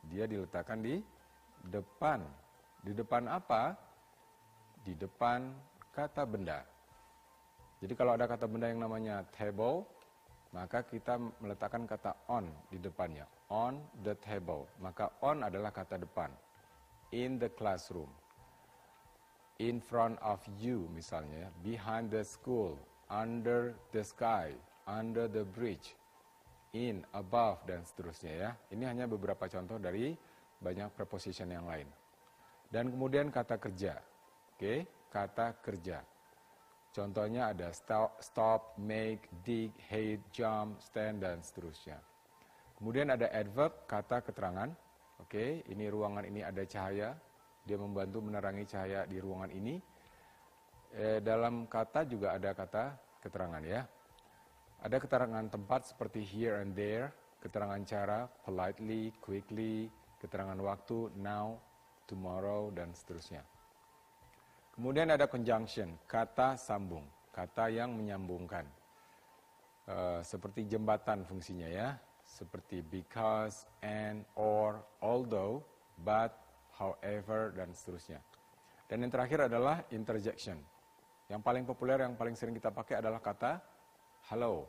[0.08, 1.04] dia diletakkan di
[1.66, 2.22] depan.
[2.86, 3.74] Di depan apa?
[4.86, 5.50] Di depan
[5.90, 6.62] kata benda.
[7.78, 9.86] Jadi kalau ada kata benda yang namanya table,
[10.54, 13.26] maka kita meletakkan kata on di depannya.
[13.50, 14.66] On the table.
[14.78, 16.30] Maka on adalah kata depan.
[17.14, 18.10] In the classroom.
[19.58, 21.50] In front of you misalnya.
[21.62, 22.78] Behind the school.
[23.10, 24.54] Under the sky.
[24.88, 25.98] Under the bridge
[26.76, 28.50] in, above, dan seterusnya ya.
[28.72, 30.12] Ini hanya beberapa contoh dari
[30.58, 31.86] banyak preposition yang lain.
[32.68, 33.96] Dan kemudian kata kerja.
[34.54, 36.04] Oke, kata kerja.
[36.92, 42.00] Contohnya ada stop, stop, make, dig, hate, jump, stand, dan seterusnya.
[42.74, 44.70] Kemudian ada adverb, kata keterangan.
[45.18, 47.14] Oke, ini ruangan ini ada cahaya.
[47.66, 49.76] Dia membantu menerangi cahaya di ruangan ini.
[50.96, 53.84] Eh, dalam kata juga ada kata keterangan ya.
[54.78, 57.10] Ada keterangan tempat seperti here and there,
[57.42, 61.58] keterangan cara politely, quickly, keterangan waktu now,
[62.06, 63.42] tomorrow, dan seterusnya.
[64.74, 67.02] Kemudian ada conjunction, kata sambung,
[67.34, 68.66] kata yang menyambungkan.
[69.88, 75.64] Uh, seperti jembatan fungsinya ya, seperti because, and, or, although,
[76.04, 76.36] but,
[76.76, 78.20] however, dan seterusnya.
[78.86, 80.60] Dan yang terakhir adalah interjection.
[81.28, 83.60] Yang paling populer, yang paling sering kita pakai adalah kata
[84.28, 84.68] Halo.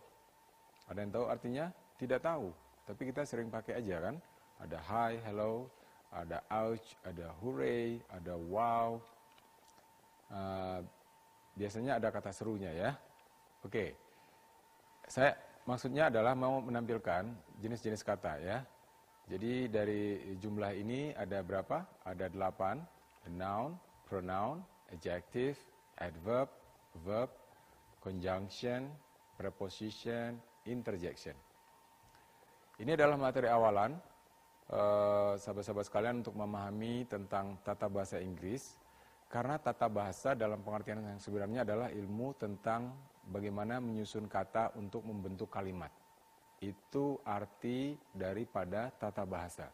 [0.88, 1.66] Ada yang tahu artinya?
[2.00, 2.48] Tidak tahu.
[2.88, 4.16] Tapi kita sering pakai aja kan.
[4.60, 5.72] Ada hi, hello,
[6.12, 9.00] ada ouch, ada hooray, ada wow.
[10.28, 10.84] Uh,
[11.56, 12.92] biasanya ada kata serunya ya.
[13.64, 13.96] Oke,
[15.08, 15.32] saya
[15.64, 17.32] maksudnya adalah mau menampilkan
[17.64, 18.60] jenis-jenis kata ya.
[19.32, 21.88] Jadi dari jumlah ini ada berapa?
[22.04, 22.84] Ada delapan,
[23.32, 23.80] noun,
[24.12, 24.60] pronoun,
[24.92, 25.56] adjective,
[26.04, 26.52] adverb,
[27.08, 27.32] verb,
[28.04, 28.92] conjunction,
[29.40, 30.36] preposition,
[30.68, 31.38] interjection.
[32.76, 34.09] Ini adalah materi awalan
[34.70, 38.78] sahabat-sahabat uh, sekalian untuk memahami tentang tata bahasa Inggris
[39.30, 42.94] karena tata bahasa dalam pengertian yang sebenarnya adalah ilmu tentang
[43.30, 45.94] bagaimana menyusun kata untuk membentuk kalimat.
[46.62, 49.70] Itu arti daripada tata bahasa.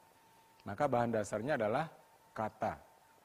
[0.68, 1.88] Maka bahan dasarnya adalah
[2.36, 2.76] kata.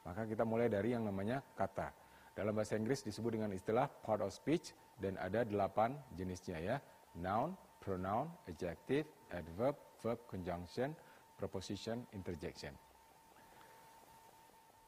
[0.07, 1.91] Maka kita mulai dari yang namanya kata.
[2.31, 4.71] Dalam bahasa Inggris disebut dengan istilah part of speech
[5.03, 6.77] dan ada delapan jenisnya ya.
[7.19, 10.95] Noun, pronoun, adjective, adverb, verb, conjunction,
[11.41, 12.77] preposition, interjection.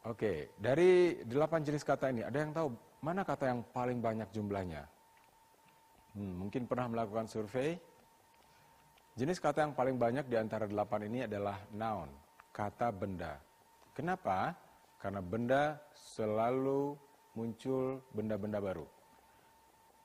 [0.04, 2.68] Oke, dari delapan jenis kata ini, ada yang tahu
[3.00, 4.84] mana kata yang paling banyak jumlahnya?
[6.12, 7.80] Hmm, mungkin pernah melakukan survei.
[9.16, 12.12] Jenis kata yang paling banyak di antara delapan ini adalah noun,
[12.52, 13.40] kata benda.
[13.96, 14.52] Kenapa?
[15.00, 16.96] Karena benda selalu
[17.32, 18.84] muncul benda-benda baru.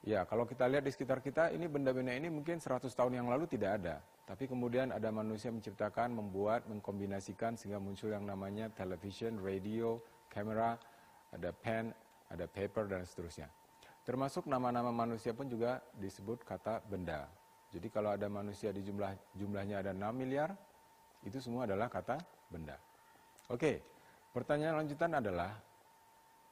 [0.07, 3.49] Ya, kalau kita lihat di sekitar kita, ini benda-benda ini mungkin 100 tahun yang lalu
[3.49, 3.99] tidak ada.
[4.27, 10.75] Tapi kemudian ada manusia menciptakan, membuat, mengkombinasikan sehingga muncul yang namanya television, radio, kamera,
[11.31, 11.95] ada pen,
[12.27, 13.47] ada paper, dan seterusnya.
[14.03, 17.23] Termasuk nama-nama manusia pun juga disebut kata benda.
[17.71, 20.51] Jadi kalau ada manusia di jumlah jumlahnya ada 6 miliar,
[21.23, 22.19] itu semua adalah kata
[22.51, 22.75] benda.
[23.47, 23.79] Oke,
[24.35, 25.55] pertanyaan lanjutan adalah,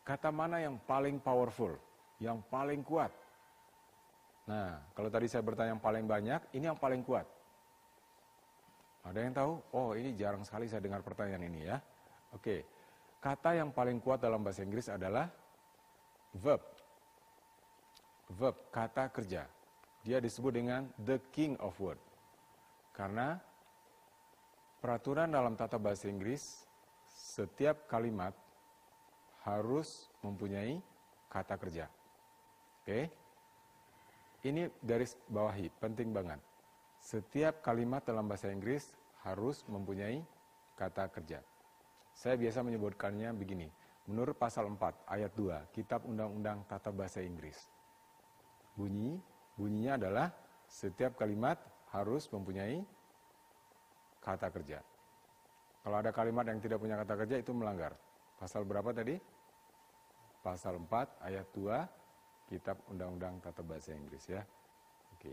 [0.08, 1.76] kata mana yang paling powerful,
[2.24, 3.12] yang paling kuat?
[4.48, 7.35] Nah, kalau tadi saya bertanya yang paling banyak, ini yang paling kuat.
[9.06, 9.54] Ada yang tahu?
[9.78, 11.78] Oh, ini jarang sekali saya dengar pertanyaan ini ya.
[12.34, 12.66] Oke.
[13.22, 15.30] Kata yang paling kuat dalam bahasa Inggris adalah
[16.34, 16.62] verb.
[18.34, 19.46] Verb, kata kerja.
[20.06, 21.98] Dia disebut dengan the king of word.
[22.94, 23.38] Karena
[24.82, 26.66] peraturan dalam tata bahasa Inggris,
[27.10, 28.34] setiap kalimat
[29.46, 30.82] harus mempunyai
[31.30, 31.86] kata kerja.
[32.82, 33.10] Oke.
[34.46, 36.38] Ini garis bawahi, penting banget.
[37.06, 40.26] Setiap kalimat dalam bahasa Inggris harus mempunyai
[40.74, 41.38] kata kerja.
[42.18, 43.70] Saya biasa menyebutkannya begini.
[44.10, 47.70] Menurut pasal 4 ayat 2 Kitab Undang-Undang Tata Bahasa Inggris.
[48.74, 49.22] Bunyi,
[49.54, 50.34] bunyinya adalah
[50.66, 51.62] setiap kalimat
[51.94, 52.82] harus mempunyai
[54.26, 54.82] kata kerja.
[55.86, 57.94] Kalau ada kalimat yang tidak punya kata kerja itu melanggar.
[58.42, 59.14] Pasal berapa tadi?
[60.42, 64.42] Pasal 4 ayat 2 Kitab Undang-Undang Tata Bahasa Inggris ya.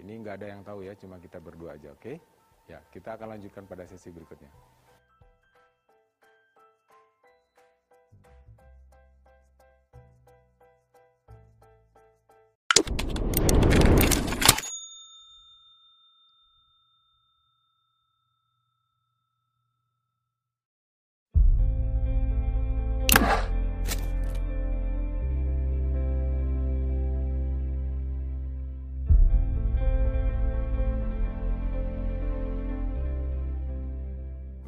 [0.01, 2.17] Ini nggak ada yang tahu ya, cuma kita berdua aja, oke?
[2.71, 4.49] Ya, kita akan lanjutkan pada sesi berikutnya.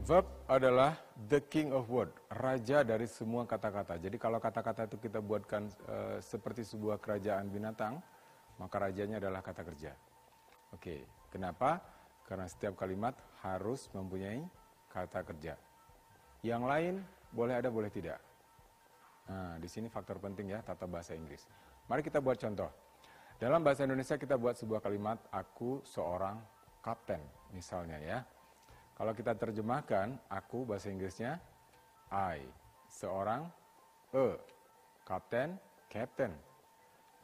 [0.04, 1.00] Verb adalah
[1.32, 3.96] the king of word, raja dari semua kata-kata.
[3.96, 8.04] Jadi kalau kata-kata itu kita buatkan e, seperti sebuah kerajaan binatang,
[8.60, 9.96] maka rajanya adalah kata kerja.
[10.76, 11.80] Oke, kenapa?
[12.28, 14.44] Karena setiap kalimat harus mempunyai
[14.92, 15.56] kata kerja.
[16.44, 16.94] Yang lain
[17.32, 18.20] boleh ada, boleh tidak.
[19.32, 21.48] Nah, di sini faktor penting ya tata bahasa Inggris.
[21.88, 22.68] Mari kita buat contoh.
[23.40, 26.36] Dalam bahasa Indonesia kita buat sebuah kalimat aku seorang
[26.84, 27.24] kapten
[27.56, 28.20] misalnya ya.
[28.94, 31.42] Kalau kita terjemahkan, aku bahasa Inggrisnya
[32.14, 32.46] I,
[32.86, 33.50] seorang
[34.14, 34.38] e,
[35.02, 35.58] kapten,
[35.90, 36.30] captain.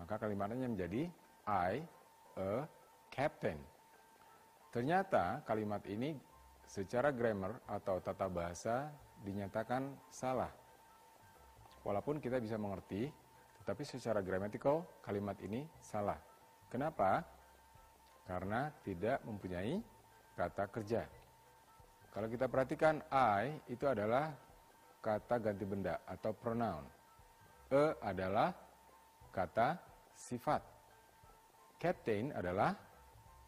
[0.03, 1.07] Maka kalimatnya menjadi
[1.47, 1.87] I,
[2.35, 2.67] a
[3.15, 3.59] captain.
[4.75, 6.19] Ternyata kalimat ini
[6.67, 8.91] secara grammar atau tata bahasa
[9.23, 10.51] dinyatakan salah.
[11.87, 13.07] Walaupun kita bisa mengerti,
[13.63, 16.19] tetapi secara grammatical kalimat ini salah.
[16.67, 17.23] Kenapa?
[18.27, 19.79] Karena tidak mempunyai
[20.35, 21.20] kata kerja.
[22.11, 24.35] Kalau kita perhatikan I itu adalah
[24.99, 26.83] kata ganti benda atau pronoun.
[27.71, 28.51] E adalah
[29.31, 29.79] kata
[30.11, 30.59] sifat.
[31.79, 32.75] Captain adalah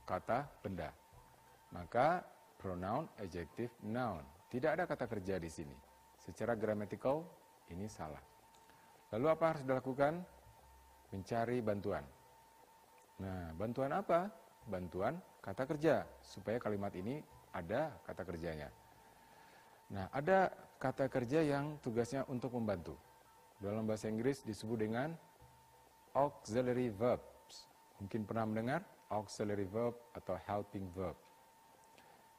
[0.06, 0.94] kata benda.
[1.74, 2.22] Maka
[2.56, 4.22] pronoun, adjective, noun.
[4.46, 5.74] Tidak ada kata kerja di sini.
[6.22, 7.26] Secara grammatical
[7.74, 8.22] ini salah.
[9.10, 10.22] Lalu apa harus dilakukan?
[11.12, 12.06] Mencari bantuan.
[13.20, 14.30] Nah, bantuan apa?
[14.64, 17.20] Bantuan kata kerja supaya kalimat ini
[17.52, 18.68] ada kata kerjanya.
[19.92, 20.48] Nah, ada
[20.80, 22.96] kata kerja yang tugasnya untuk membantu.
[23.60, 25.14] Dalam bahasa Inggris disebut dengan
[26.16, 27.68] auxiliary verbs.
[28.00, 28.82] Mungkin pernah mendengar
[29.12, 31.14] auxiliary verb atau helping verb.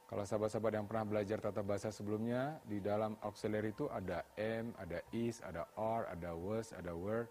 [0.09, 4.99] Kalau sahabat-sahabat yang pernah belajar tata bahasa sebelumnya, di dalam auxiliary itu ada am, ada
[5.09, 7.25] is, ada are, ada was, ada were,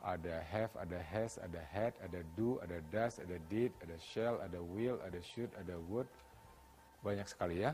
[0.00, 4.62] ada have, ada has, ada had, ada do, ada does, ada did, ada shall, ada
[4.62, 6.06] will, ada should, ada would.
[7.04, 7.72] Banyak sekali ya.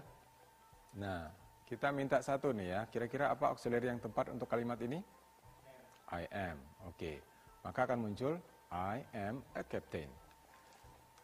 [0.97, 1.31] Nah,
[1.65, 2.81] kita minta satu nih ya.
[2.89, 5.01] Kira-kira apa auxiliary yang tepat untuk kalimat ini?
[6.13, 6.61] I am.
[6.85, 6.97] Oke.
[6.99, 7.17] Okay.
[7.65, 8.37] Maka akan muncul
[8.71, 10.09] I am a captain.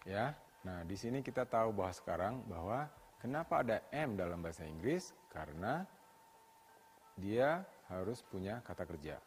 [0.09, 0.33] Ya.
[0.65, 2.89] Nah, di sini kita tahu bahwa sekarang bahwa
[3.21, 5.13] Kenapa ada M dalam bahasa Inggris?
[5.29, 5.85] Karena
[7.21, 7.61] dia
[7.93, 9.21] harus punya kata kerja.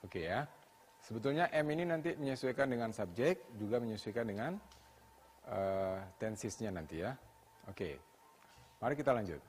[0.00, 0.48] Oke ya.
[1.04, 4.52] Sebetulnya M ini nanti menyesuaikan dengan subjek, juga menyesuaikan dengan
[5.44, 7.12] uh, tensisnya nanti ya.
[7.68, 8.00] Oke.
[8.80, 9.42] Mari kita lanjut.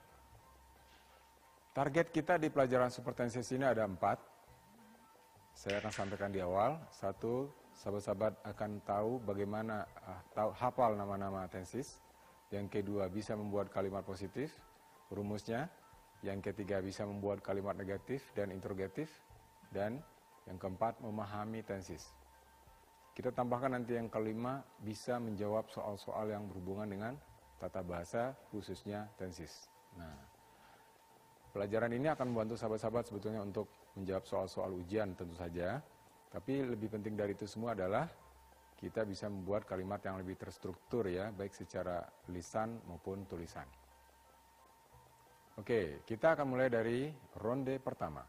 [1.72, 4.20] Target kita di pelajaran super tensis ini ada empat.
[5.56, 6.76] Saya akan sampaikan di awal.
[6.92, 7.48] Satu,
[7.78, 12.02] sahabat-sahabat akan tahu bagaimana uh, tahu hafal nama-nama tensis.
[12.50, 14.50] Yang kedua, bisa membuat kalimat positif,
[15.08, 15.70] rumusnya.
[16.20, 19.08] Yang ketiga, bisa membuat kalimat negatif dan interrogatif.
[19.70, 20.02] Dan
[20.50, 22.10] yang keempat, memahami tensis.
[23.14, 27.14] Kita tambahkan nanti yang kelima, bisa menjawab soal-soal yang berhubungan dengan
[27.60, 29.68] tata bahasa, khususnya tensis.
[30.00, 30.16] Nah,
[31.52, 33.68] pelajaran ini akan membantu sahabat-sahabat sebetulnya untuk
[34.00, 35.76] menjawab soal-soal ujian tentu saja.
[36.32, 38.08] Tapi lebih penting dari itu semua adalah
[38.80, 42.00] kita bisa membuat kalimat yang lebih terstruktur ya, baik secara
[42.32, 43.68] lisan maupun tulisan.
[45.60, 48.24] Oke, kita akan mulai dari ronde pertama.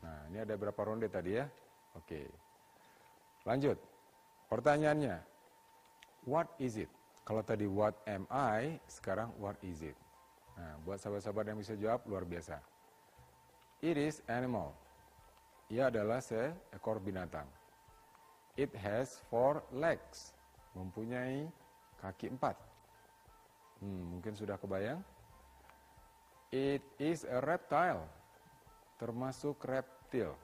[0.00, 1.44] Nah, ini ada berapa ronde tadi ya?
[1.92, 2.24] Oke.
[3.44, 3.76] Lanjut.
[4.48, 5.20] Pertanyaannya,
[6.24, 6.90] what is it?
[7.30, 9.94] Kalau tadi what am I, sekarang what is it?
[10.58, 12.58] Nah, buat sahabat-sahabat yang bisa jawab, luar biasa.
[13.78, 14.74] It is animal.
[15.70, 17.46] Ia adalah seekor binatang.
[18.58, 20.34] It has four legs.
[20.74, 21.46] Mempunyai
[22.02, 22.58] kaki empat.
[23.78, 24.98] Hmm, mungkin sudah kebayang.
[26.50, 28.10] It is a reptile.
[28.98, 30.34] Termasuk reptil.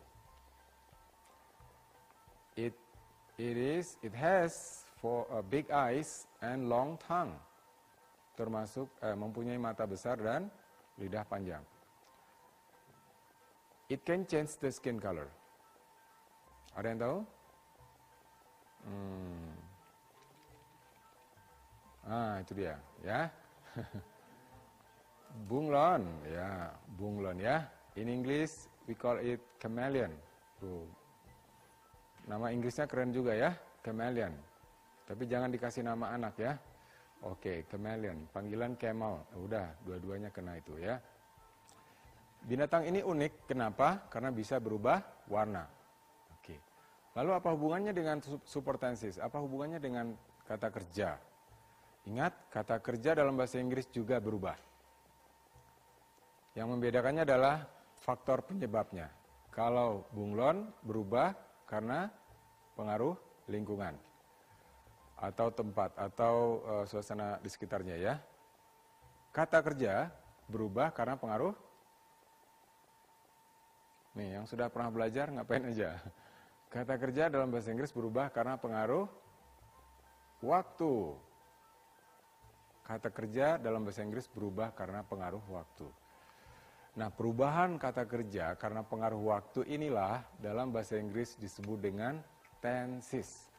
[2.54, 2.78] It
[3.42, 7.34] it is it has four uh, big eyes and long tongue.
[8.38, 10.46] Termasuk uh, mempunyai mata besar dan
[11.00, 11.64] lidah panjang.
[13.90, 15.30] It can change the skin color.
[16.76, 17.18] Ada yang tahu?
[18.86, 19.50] Hmm.
[22.06, 23.26] Ah, itu dia, ya.
[25.48, 27.66] bunglon, ya, bunglon ya.
[27.98, 30.12] In English we call it chameleon.
[30.62, 30.86] Tuh.
[32.26, 33.54] Nama Inggrisnya keren juga ya,
[33.86, 34.34] chameleon.
[35.06, 36.52] Tapi jangan dikasih nama anak ya.
[37.22, 38.26] Oke, chameleon.
[38.34, 39.22] Panggilan camel.
[39.38, 40.98] Udah, dua-duanya kena itu ya.
[42.46, 44.06] Binatang ini unik, kenapa?
[44.10, 45.00] Karena bisa berubah
[45.30, 45.76] warna.
[47.16, 49.16] Lalu apa hubungannya dengan supertensis?
[49.16, 50.12] Apa hubungannya dengan
[50.44, 51.16] kata kerja?
[52.04, 54.54] Ingat, kata kerja dalam bahasa Inggris juga berubah.
[56.52, 57.64] Yang membedakannya adalah
[58.04, 59.08] faktor penyebabnya.
[59.48, 61.32] Kalau bunglon berubah
[61.64, 62.12] karena
[62.76, 63.16] pengaruh
[63.48, 63.96] lingkungan
[65.16, 68.14] atau tempat atau uh, suasana di sekitarnya ya.
[69.32, 70.12] Kata kerja
[70.48, 71.56] berubah karena pengaruh
[74.16, 76.00] Nih, yang sudah pernah belajar ngapain aja?
[76.72, 79.04] Kata kerja dalam bahasa Inggris berubah karena pengaruh
[80.40, 81.12] waktu.
[82.80, 85.84] Kata kerja dalam bahasa Inggris berubah karena pengaruh waktu.
[86.96, 92.24] Nah, perubahan kata kerja karena pengaruh waktu inilah dalam bahasa Inggris disebut dengan
[92.64, 93.52] tenses.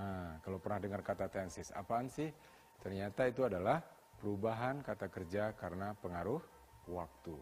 [0.00, 2.32] Nah, kalau pernah dengar kata tenses, apaan sih?
[2.80, 3.84] Ternyata itu adalah
[4.16, 6.40] perubahan kata kerja karena pengaruh
[6.88, 7.36] waktu.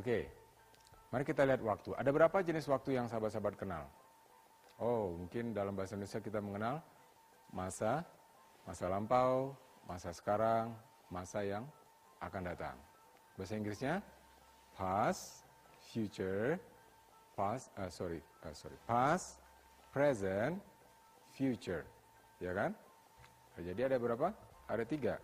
[0.00, 0.32] Oke,
[1.12, 1.92] Mari kita lihat waktu.
[1.92, 3.84] Ada berapa jenis waktu yang sahabat-sahabat kenal?
[4.80, 6.80] Oh, mungkin dalam bahasa Indonesia kita mengenal
[7.52, 8.00] masa,
[8.64, 9.52] masa lampau,
[9.84, 10.72] masa sekarang,
[11.12, 11.68] masa yang
[12.24, 12.76] akan datang.
[13.36, 14.00] Bahasa Inggrisnya
[14.72, 15.44] past,
[15.92, 16.56] future,
[17.36, 19.36] past, uh, sorry, uh, sorry, past,
[19.92, 20.56] present,
[21.36, 21.84] future,
[22.40, 22.72] ya kan?
[23.60, 24.32] Jadi ada berapa?
[24.64, 25.20] Ada tiga.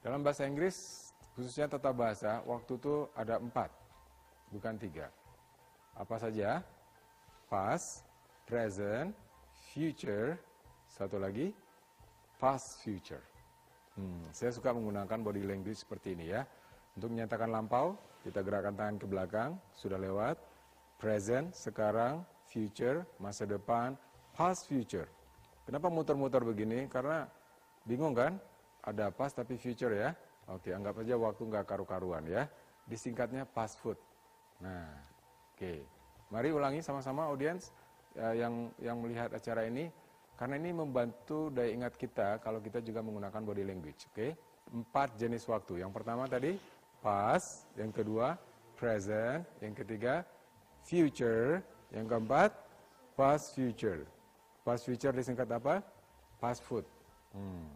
[0.00, 3.68] Dalam bahasa Inggris, khususnya tata bahasa, waktu itu ada empat
[4.48, 5.12] bukan tiga.
[5.92, 6.64] Apa saja?
[7.52, 8.08] Past,
[8.48, 9.12] present,
[9.72, 10.40] future,
[10.88, 11.52] satu lagi,
[12.40, 13.20] past future.
[13.92, 16.48] Hmm, saya suka menggunakan body language seperti ini ya.
[16.96, 17.92] Untuk menyatakan lampau,
[18.24, 20.40] kita gerakkan tangan ke belakang, sudah lewat.
[20.96, 23.96] Present, sekarang, future, masa depan,
[24.36, 25.08] past future.
[25.64, 26.84] Kenapa muter-muter begini?
[26.92, 27.24] Karena
[27.88, 28.36] bingung kan?
[28.84, 30.12] Ada past tapi future ya.
[30.52, 32.44] Oke, anggap aja waktu nggak karu-karuan ya.
[32.84, 33.96] Disingkatnya fast food.
[34.60, 34.90] Nah,
[35.54, 35.80] oke.
[36.28, 37.72] Mari ulangi sama-sama audiens
[38.20, 39.88] uh, yang yang melihat acara ini
[40.36, 44.28] karena ini membantu daya ingat kita kalau kita juga menggunakan body language, oke?
[44.74, 45.80] Empat jenis waktu.
[45.80, 46.58] Yang pertama tadi
[46.98, 48.34] past, yang kedua
[48.74, 50.26] present, yang ketiga
[50.82, 51.62] future,
[51.92, 52.50] yang keempat
[53.14, 54.08] past future.
[54.64, 55.84] Past future disingkat apa?
[56.40, 56.88] Fast food.
[57.36, 57.68] Hmm.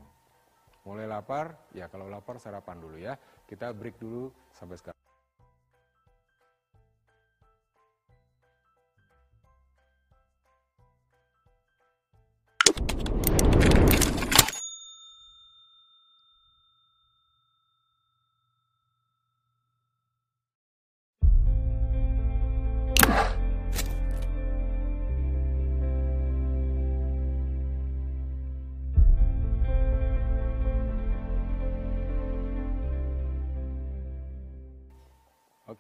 [0.88, 1.52] Mulai lapar?
[1.76, 3.14] Ya kalau lapar sarapan dulu ya.
[3.44, 4.95] Kita break dulu sampai sekarang.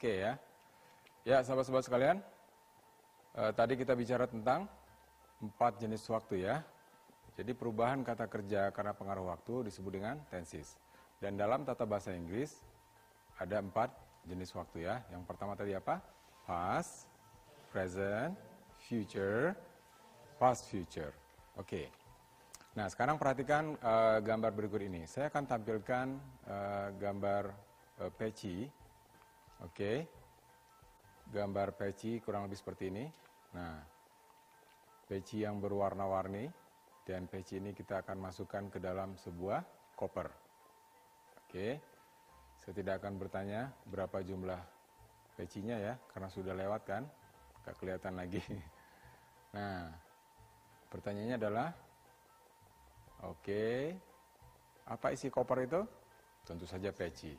[0.06, 0.38] Oke ya.
[1.26, 2.22] Ya, sahabat-sahabat sekalian,
[3.34, 4.70] eh, tadi kita bicara tentang
[5.42, 6.62] empat jenis waktu ya.
[7.34, 10.78] Jadi perubahan kata kerja karena pengaruh waktu disebut dengan tenses.
[11.18, 12.62] Dan dalam tata bahasa Inggris
[13.42, 13.90] ada empat
[14.30, 15.02] jenis waktu ya.
[15.10, 15.98] Yang pertama tadi apa?
[16.46, 17.10] Past,
[17.74, 18.38] present,
[18.86, 19.58] future,
[20.38, 21.10] past future.
[21.58, 21.90] Oke.
[22.78, 25.02] Nah, sekarang perhatikan uh, gambar berikut ini.
[25.10, 26.06] Saya akan tampilkan
[26.46, 27.50] uh, gambar
[28.06, 28.70] uh, peci
[29.64, 30.04] Oke.
[31.32, 33.04] Gambar peci kurang lebih seperti ini.
[33.56, 33.80] Nah,
[35.06, 36.50] peci yang berwarna-warni
[37.06, 39.62] dan peci ini kita akan masukkan ke dalam sebuah
[39.94, 40.28] koper.
[41.46, 41.78] Oke.
[42.60, 44.58] Saya tidak akan bertanya berapa jumlah
[45.38, 47.02] pecinya ya, karena sudah lewat kan,
[47.62, 48.42] gak kelihatan lagi.
[49.56, 49.88] Nah,
[50.92, 51.72] pertanyaannya adalah,
[53.24, 53.88] oke,
[54.84, 55.80] apa isi koper itu?
[56.44, 57.32] Tentu saja peci.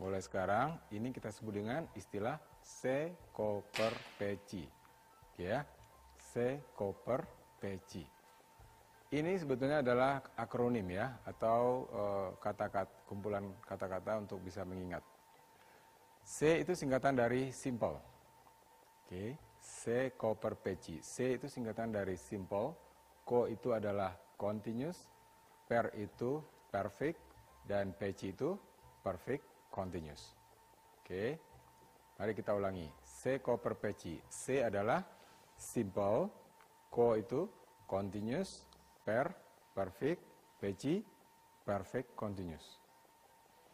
[0.00, 4.64] Mulai sekarang ini kita sebut dengan istilah C koper peci.
[5.28, 5.60] Oke ya.
[6.16, 7.20] C koper
[7.60, 8.00] peci.
[9.10, 15.04] Ini sebetulnya adalah akronim ya atau eh, kata-kata kumpulan kata-kata untuk bisa mengingat.
[16.24, 17.98] C itu singkatan dari simple.
[19.02, 21.02] Oke, C koper peci.
[21.02, 22.70] C itu singkatan dari simple,
[23.26, 25.10] ko itu adalah continuous,
[25.66, 26.38] per itu
[26.70, 27.18] perfect
[27.66, 28.54] dan peci itu
[29.02, 30.34] perfect continuous.
[31.00, 31.38] Oke,
[32.18, 32.90] mari kita ulangi.
[33.00, 34.18] C ko per peci.
[34.26, 35.00] C adalah
[35.54, 36.28] simple,
[36.90, 37.46] ko itu
[37.86, 38.66] continuous,
[39.06, 39.30] per
[39.72, 40.20] perfect,
[40.58, 41.00] peci
[41.64, 42.82] perfect continuous.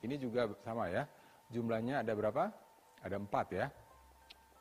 [0.05, 1.09] Ini juga sama ya.
[1.49, 2.53] Jumlahnya ada berapa?
[3.01, 3.67] Ada empat ya.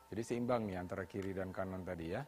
[0.08, 2.22] Jadi seimbang nih antara kiri dan kanan tadi ya.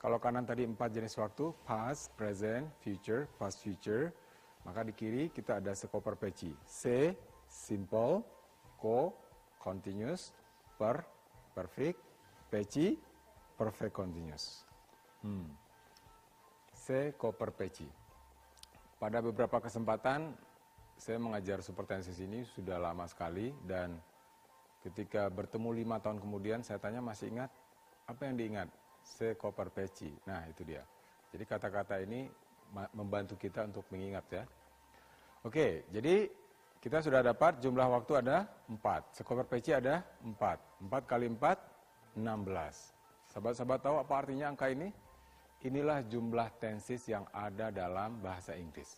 [0.00, 4.10] Kalau kanan tadi empat jenis waktu, past, present, future, past future.
[4.64, 6.52] Maka di kiri kita ada sekoper peci.
[6.68, 7.14] C,
[7.48, 8.20] simple,
[8.80, 9.12] co,
[9.60, 10.32] continuous,
[10.80, 11.04] per,
[11.52, 12.00] perfect,
[12.48, 12.96] peci,
[13.54, 14.64] perfect continuous.
[15.20, 15.52] Hmm.
[16.72, 17.84] C, co, per, peci.
[18.96, 20.32] Pada beberapa kesempatan
[20.96, 23.96] saya mengajar supertensis ini sudah lama sekali dan
[24.80, 27.52] ketika bertemu lima tahun kemudian saya tanya masih ingat
[28.08, 28.68] apa yang diingat
[29.04, 30.08] C, co, per, peci.
[30.24, 30.80] Nah itu dia.
[31.30, 32.26] Jadi kata-kata ini
[32.96, 34.44] membantu kita untuk mengingat ya.
[35.46, 36.28] Oke, jadi
[36.80, 39.20] kita sudah dapat jumlah waktu ada 4.
[39.20, 40.32] Sekoper PC ada 4.
[40.88, 42.16] 4 kali 4, 16.
[43.28, 44.88] Sahabat-sahabat tahu apa artinya angka ini?
[45.60, 48.96] Inilah jumlah tenses yang ada dalam bahasa Inggris.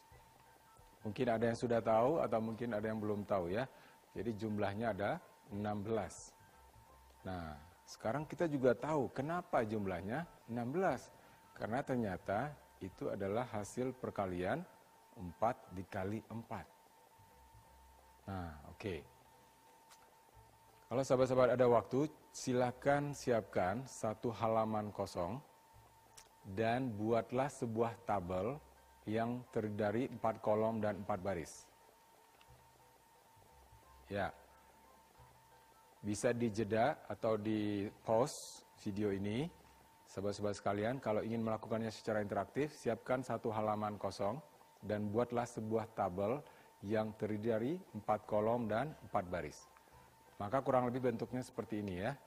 [1.02, 3.66] Mungkin ada yang sudah tahu atau mungkin ada yang belum tahu ya.
[4.14, 5.18] Jadi jumlahnya ada
[5.50, 7.26] 16.
[7.26, 11.10] Nah, sekarang kita juga tahu kenapa jumlahnya 16.
[11.58, 14.62] Karena ternyata itu adalah hasil perkalian
[15.18, 16.81] 4 dikali 4.
[18.28, 18.78] Nah, oke.
[18.78, 18.98] Okay.
[20.92, 22.04] Kalau sahabat-sahabat ada waktu,
[22.36, 25.40] silakan siapkan satu halaman kosong
[26.52, 28.60] dan buatlah sebuah tabel
[29.08, 31.64] yang terdiri empat kolom dan empat baris.
[34.12, 34.28] Ya,
[36.04, 39.48] bisa dijeda atau di pause video ini.
[40.12, 44.36] Sahabat-sahabat sekalian, kalau ingin melakukannya secara interaktif, siapkan satu halaman kosong
[44.84, 46.44] dan buatlah sebuah tabel
[46.82, 49.58] yang terdiri dari empat kolom dan empat baris.
[50.42, 52.18] Maka kurang lebih bentuknya seperti ini ya,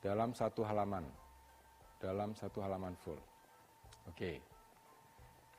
[0.00, 1.04] dalam satu halaman,
[2.00, 3.20] dalam satu halaman full.
[4.08, 4.40] Oke.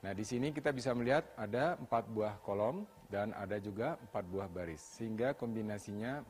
[0.01, 4.49] Nah di sini kita bisa melihat ada empat buah kolom dan ada juga empat buah
[4.49, 6.25] baris, sehingga kombinasinya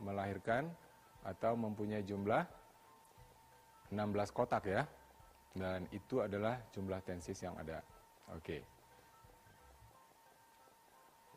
[0.00, 0.72] melahirkan
[1.20, 2.40] atau mempunyai jumlah
[3.92, 4.88] 16 kotak ya.
[5.50, 7.84] Dan itu adalah jumlah tensis yang ada.
[8.32, 8.79] Oke.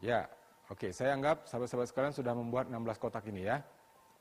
[0.04, 0.28] Ya,
[0.72, 3.60] Oke, saya anggap sahabat-sahabat sekalian sudah membuat 16 kotak ini ya.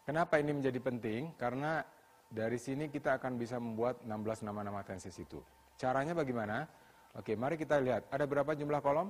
[0.02, 1.30] Kenapa ini menjadi penting?
[1.38, 1.80] Karena
[2.26, 5.38] dari sini kita akan bisa membuat 16 nama-nama tenses itu.
[5.78, 6.66] Caranya bagaimana?
[7.14, 8.10] Oke, mari kita lihat.
[8.10, 9.08] Ada berapa jumlah kolom?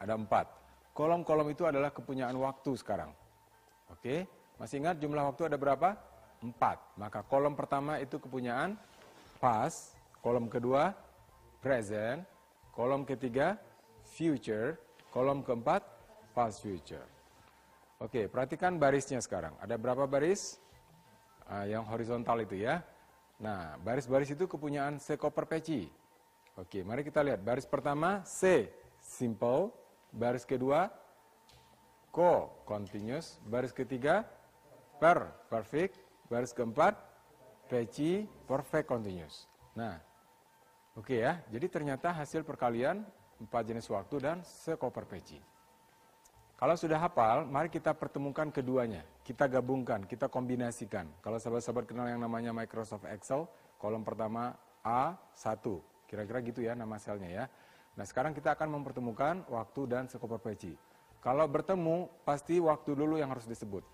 [0.00, 0.46] Ada empat.
[0.96, 3.12] Kolom-kolom itu adalah kepunyaan waktu sekarang.
[3.92, 4.24] Oke,
[4.56, 5.94] masih ingat jumlah waktu ada berapa?
[6.40, 6.80] Empat.
[6.96, 8.80] Maka kolom pertama itu kepunyaan
[9.38, 10.96] past, kolom kedua
[11.62, 12.24] present,
[12.72, 13.60] kolom ketiga
[14.02, 14.80] future,
[15.10, 15.82] kolom keempat
[16.32, 17.04] past future.
[18.00, 19.52] Oke, perhatikan barisnya sekarang.
[19.60, 20.56] Ada berapa baris?
[21.50, 22.80] Uh, yang horizontal itu ya.
[23.42, 25.90] Nah, baris-baris itu kepunyaan C koper peci.
[26.56, 27.42] Oke, mari kita lihat.
[27.42, 28.70] Baris pertama C,
[29.02, 29.74] simple.
[30.14, 30.88] Baris kedua
[32.14, 33.36] co, continuous.
[33.44, 34.24] Baris ketiga
[34.96, 35.98] per, perfect.
[36.30, 36.96] Baris keempat
[37.66, 39.50] peci, perfect, continuous.
[39.74, 39.98] Nah,
[40.94, 41.42] oke ya.
[41.50, 43.02] Jadi ternyata hasil perkalian
[43.40, 45.40] empat jenis waktu dan sekoper peci.
[46.60, 49.00] Kalau sudah hafal, mari kita pertemukan keduanya.
[49.24, 51.08] Kita gabungkan, kita kombinasikan.
[51.24, 53.48] Kalau sahabat-sahabat kenal yang namanya Microsoft Excel,
[53.80, 54.52] kolom pertama
[54.84, 55.64] A1.
[56.04, 57.44] Kira-kira gitu ya nama selnya ya.
[57.96, 60.76] Nah sekarang kita akan mempertemukan waktu dan sekoper peci.
[61.24, 63.84] Kalau bertemu, pasti waktu dulu yang harus disebut.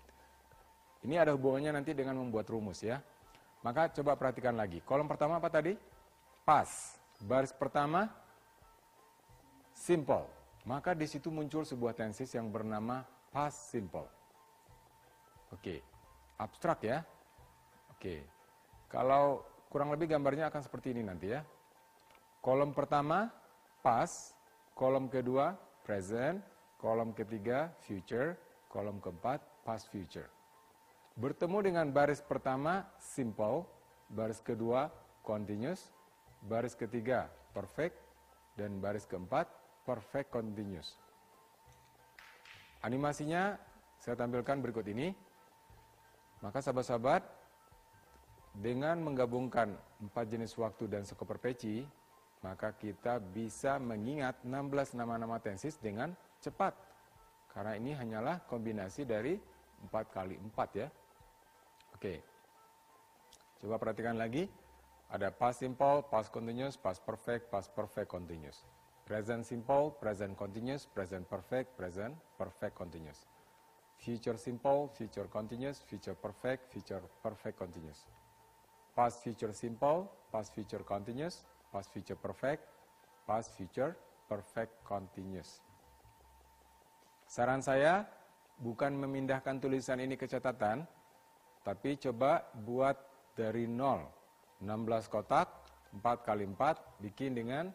[1.07, 2.99] Ini ada hubungannya nanti dengan membuat rumus ya.
[3.63, 4.83] Maka coba perhatikan lagi.
[4.83, 5.71] Kolom pertama apa tadi?
[6.43, 6.99] Pas.
[7.23, 8.11] Baris pertama,
[9.77, 10.25] simple
[10.67, 14.03] maka di situ muncul sebuah tenses yang bernama past simple.
[15.55, 15.79] Oke,
[16.35, 16.99] abstrak ya.
[17.95, 18.27] Oke,
[18.91, 21.39] kalau kurang lebih gambarnya akan seperti ini nanti ya.
[22.43, 23.31] Kolom pertama
[23.79, 24.35] past,
[24.75, 25.55] kolom kedua
[25.87, 26.43] present,
[26.75, 28.35] kolom ketiga future,
[28.67, 30.27] kolom keempat past future.
[31.15, 33.63] Bertemu dengan baris pertama simple,
[34.11, 34.91] baris kedua
[35.23, 35.95] continuous,
[36.43, 37.95] baris ketiga perfect,
[38.59, 39.47] dan baris keempat
[39.87, 40.99] perfect continuous.
[42.83, 43.55] Animasinya
[43.95, 45.15] saya tampilkan berikut ini.
[46.43, 47.25] Maka sahabat-sahabat,
[48.57, 51.81] dengan menggabungkan empat jenis waktu dan skoper peci,
[52.45, 56.77] maka kita bisa mengingat 16 nama-nama tensis dengan cepat.
[57.49, 59.33] Karena ini hanyalah kombinasi dari
[59.89, 60.87] 4 kali 4 ya.
[61.97, 62.21] Oke.
[63.57, 64.45] Coba perhatikan lagi.
[65.09, 68.61] Ada past simple, past continuous, past perfect, past perfect continuous.
[69.07, 73.23] Present simple, present continuous, present perfect, present perfect continuous.
[74.03, 78.03] Future simple, future continuous, future perfect, future perfect continuous.
[78.91, 82.67] Past future simple, past future continuous, past future perfect,
[83.23, 83.95] past future
[84.27, 85.63] perfect continuous.
[87.31, 88.03] Saran saya
[88.59, 90.83] bukan memindahkan tulisan ini ke catatan,
[91.63, 92.99] tapi coba buat
[93.39, 94.03] dari nol.
[94.59, 95.47] 16 kotak,
[95.95, 97.71] 4 kali 4, bikin dengan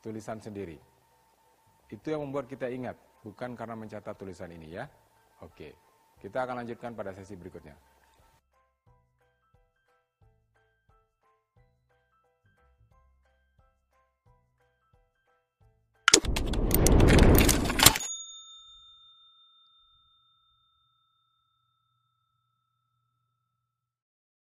[0.00, 0.76] tulisan sendiri.
[1.92, 4.88] Itu yang membuat kita ingat, bukan karena mencatat tulisan ini ya.
[5.44, 5.76] Oke,
[6.20, 7.76] kita akan lanjutkan pada sesi berikutnya.